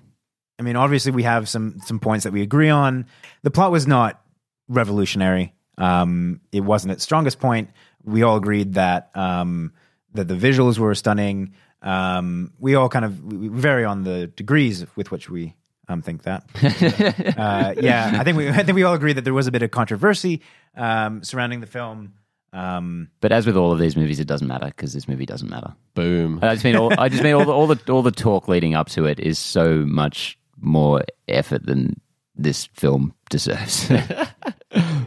I 0.59 0.63
mean, 0.63 0.75
obviously, 0.75 1.11
we 1.11 1.23
have 1.23 1.49
some 1.49 1.79
some 1.85 1.99
points 1.99 2.23
that 2.23 2.33
we 2.33 2.41
agree 2.41 2.69
on. 2.69 3.05
The 3.43 3.51
plot 3.51 3.71
was 3.71 3.87
not 3.87 4.21
revolutionary. 4.67 5.53
Um, 5.77 6.41
it 6.51 6.61
wasn't 6.61 6.93
its 6.93 7.03
strongest 7.03 7.39
point. 7.39 7.69
We 8.03 8.23
all 8.23 8.37
agreed 8.37 8.73
that 8.73 9.11
um, 9.15 9.73
that 10.13 10.27
the 10.27 10.35
visuals 10.35 10.77
were 10.77 10.93
stunning. 10.95 11.53
Um, 11.83 12.53
we 12.59 12.75
all 12.75 12.89
kind 12.89 13.05
of 13.05 13.23
we 13.23 13.49
we 13.49 13.59
vary 13.59 13.85
on 13.85 14.03
the 14.03 14.27
degrees 14.27 14.85
with 14.95 15.11
which 15.11 15.29
we 15.29 15.55
um, 15.89 16.01
think 16.01 16.23
that. 16.23 16.45
uh, 17.37 17.73
yeah, 17.79 18.17
I 18.19 18.23
think 18.23 18.37
we 18.37 18.49
I 18.59 18.63
think 18.63 18.75
we 18.75 18.83
all 18.83 18.93
agree 18.93 19.13
that 19.13 19.23
there 19.23 19.33
was 19.33 19.47
a 19.47 19.51
bit 19.51 19.61
of 19.63 19.71
controversy 19.71 20.41
um, 20.75 21.23
surrounding 21.23 21.59
the 21.59 21.67
film. 21.67 22.13
Um, 22.53 23.09
But 23.19 23.31
as 23.31 23.47
with 23.47 23.57
all 23.57 23.71
of 23.71 23.79
these 23.79 23.97
movies, 23.97 24.19
it 24.19 24.27
doesn't 24.27 24.47
matter 24.47 24.67
because 24.67 24.93
this 24.93 25.07
movie 25.07 25.25
doesn't 25.25 25.49
matter. 25.49 25.73
Boom. 25.95 26.39
I 26.41 26.53
just 26.53 26.63
mean 26.63 26.75
all, 26.75 26.93
I 26.99 27.09
just 27.09 27.23
mean 27.23 27.33
all 27.33 27.45
the, 27.45 27.51
all 27.51 27.67
the 27.67 27.91
all 27.91 28.03
the 28.03 28.11
talk 28.11 28.47
leading 28.47 28.75
up 28.75 28.89
to 28.89 29.05
it 29.05 29.19
is 29.19 29.39
so 29.39 29.77
much 29.87 30.37
more 30.59 31.01
effort 31.27 31.65
than 31.65 31.99
this 32.35 32.65
film 32.73 33.13
deserves. 33.29 33.91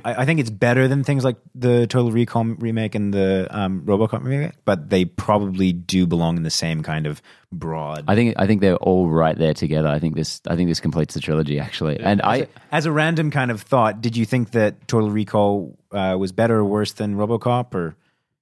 I, 0.06 0.22
I 0.22 0.24
think 0.24 0.38
it's 0.38 0.50
better 0.50 0.86
than 0.86 1.02
things 1.02 1.24
like 1.24 1.36
the 1.54 1.86
Total 1.88 2.12
Recall 2.12 2.44
remake 2.44 2.94
and 2.94 3.12
the 3.12 3.48
um, 3.50 3.82
RoboCop 3.84 4.22
remake, 4.22 4.52
but 4.64 4.88
they 4.88 5.04
probably 5.04 5.72
do 5.72 6.06
belong 6.06 6.36
in 6.36 6.44
the 6.44 6.50
same 6.50 6.82
kind 6.84 7.06
of 7.06 7.20
broad. 7.50 8.04
I 8.06 8.14
think 8.14 8.36
I 8.38 8.46
think 8.46 8.60
they're 8.60 8.76
all 8.76 9.10
right 9.10 9.36
there 9.36 9.52
together. 9.52 9.88
I 9.88 9.98
think 9.98 10.14
this 10.14 10.40
I 10.46 10.54
think 10.54 10.68
this 10.68 10.78
completes 10.78 11.14
the 11.14 11.20
trilogy 11.20 11.58
actually. 11.58 11.98
And 11.98 12.22
I 12.22 12.46
As 12.70 12.86
a 12.86 12.92
random 12.92 13.32
kind 13.32 13.50
of 13.50 13.60
thought, 13.60 14.00
did 14.00 14.16
you 14.16 14.24
think 14.24 14.52
that 14.52 14.86
Total 14.86 15.10
Recall 15.10 15.76
uh, 15.90 16.16
was 16.18 16.30
better 16.30 16.58
or 16.58 16.64
worse 16.64 16.92
than 16.92 17.16
RoboCop? 17.16 17.74
Or 17.74 17.96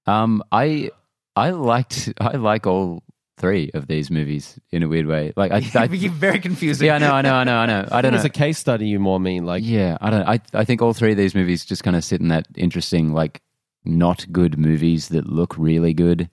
um 0.07 0.43
I 0.53 0.91
I 1.35 1.51
liked 1.51 2.13
I 2.21 2.37
like 2.37 2.67
all 2.67 3.03
three 3.45 3.71
of 3.75 3.87
these 3.87 4.11
movies 4.11 4.59
in 4.71 4.83
a 4.83 4.89
weird 4.89 5.07
way. 5.07 5.33
Like 5.37 5.53
I, 5.53 5.59
I 5.83 5.85
You're 5.87 6.11
very 6.13 6.39
confusing. 6.41 6.87
yeah 6.87 6.95
I 6.95 6.99
know 6.99 7.13
I 7.13 7.23
know 7.23 7.35
I 7.35 7.45
know 7.45 7.57
I 7.59 7.67
know 7.67 7.89
I 7.93 8.01
don't 8.03 8.15
As 8.15 8.25
a 8.25 8.31
case 8.31 8.59
study, 8.59 8.87
you 8.89 8.99
more 8.99 9.21
mean 9.21 9.45
like 9.45 9.63
Yeah, 9.65 9.99
I 10.01 10.11
don't. 10.11 10.27
I 10.27 10.41
I 10.53 10.65
think 10.65 10.81
all 10.83 10.95
three 10.95 11.11
of 11.13 11.17
these 11.19 11.35
movies 11.35 11.65
just 11.65 11.85
kind 11.85 11.97
of 11.97 12.03
sit 12.05 12.21
in 12.21 12.29
that 12.29 12.47
interesting, 12.57 13.13
like, 13.13 13.43
not 13.85 14.27
good 14.33 14.59
movies 14.59 15.09
that 15.09 15.27
look 15.27 15.59
really 15.59 15.93
good, 15.93 16.31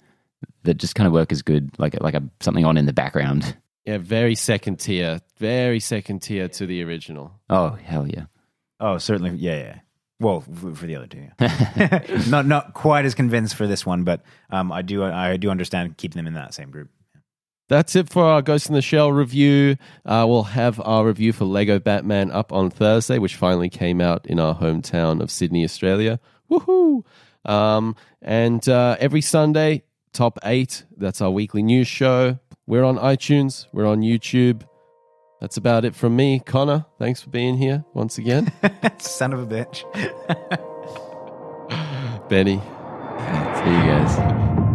that 0.64 0.76
just 0.76 0.96
kind 0.96 1.08
of 1.08 1.14
work 1.14 1.32
as 1.32 1.42
good, 1.42 1.72
like 1.78 2.00
like 2.02 2.14
a 2.14 2.24
something 2.40 2.66
on 2.66 2.78
in 2.78 2.86
the 2.86 2.94
background. 2.94 3.58
yeah, 3.86 3.98
very 3.98 4.36
second 4.36 4.78
tier, 4.80 5.20
very 5.38 5.80
second 5.80 6.22
tier 6.22 6.48
to 6.48 6.66
the 6.66 6.82
original. 6.84 7.32
Oh 7.50 7.72
hell 7.72 8.08
yeah! 8.08 8.26
Oh, 8.80 8.98
certainly. 9.00 9.32
Yeah, 9.38 9.58
yeah. 9.58 9.76
Well, 10.22 10.44
f- 10.48 10.78
for 10.78 10.86
the 10.86 10.96
other 10.96 11.08
two, 11.08 11.28
yeah. 11.40 12.04
not 12.30 12.46
not 12.46 12.74
quite 12.74 13.06
as 13.06 13.16
convinced 13.16 13.56
for 13.56 13.66
this 13.68 13.86
one, 13.86 14.04
but 14.04 14.22
um, 14.52 14.72
I 14.72 14.82
do 14.84 15.04
I 15.04 15.36
do 15.38 15.50
understand 15.50 15.98
keeping 15.98 16.18
them 16.20 16.28
in 16.28 16.36
that 16.36 16.54
same 16.54 16.70
group. 16.72 16.90
That's 17.72 17.96
it 17.96 18.10
for 18.10 18.26
our 18.26 18.42
Ghost 18.42 18.68
in 18.68 18.76
the 18.76 18.82
Shell 18.82 19.14
review. 19.14 19.78
Uh, 20.06 20.26
we'll 20.28 20.44
have 20.44 20.82
our 20.82 21.06
review 21.06 21.32
for 21.32 21.46
Lego 21.46 21.80
Batman 21.80 22.30
up 22.30 22.52
on 22.52 22.70
Thursday, 22.70 23.18
which 23.18 23.38
finally 23.38 23.70
came 23.70 24.02
out 24.02 24.26
in 24.26 24.42
our 24.42 24.54
hometown 24.54 25.22
of 25.22 25.32
Sydney, 25.32 25.64
Australia. 25.64 26.20
Woohoo! 26.52 27.06
Um, 27.46 27.96
and 28.22 28.68
uh, 28.68 28.98
every 29.00 29.22
Sunday, 29.22 29.84
top 30.12 30.38
eight. 30.44 30.84
That's 30.98 31.22
our 31.22 31.32
weekly 31.32 31.64
news 31.64 31.88
show. 31.88 32.40
We're 32.68 32.84
on 32.84 32.98
iTunes. 32.98 33.68
We're 33.72 33.88
on 33.88 34.02
YouTube. 34.02 34.64
That's 35.40 35.56
about 35.56 35.86
it 35.86 35.96
from 35.96 36.14
me, 36.18 36.42
Connor. 36.42 36.86
Thanks 37.00 37.22
for 37.22 37.30
being 37.30 37.56
here 37.56 37.86
once 37.94 38.18
again, 38.18 38.52
Son 39.00 39.32
of 39.32 39.40
a 39.40 39.46
bitch. 39.46 39.88
Benny. 42.28 42.58
See 42.58 43.72
you 43.72 43.82
guys. 43.88 44.71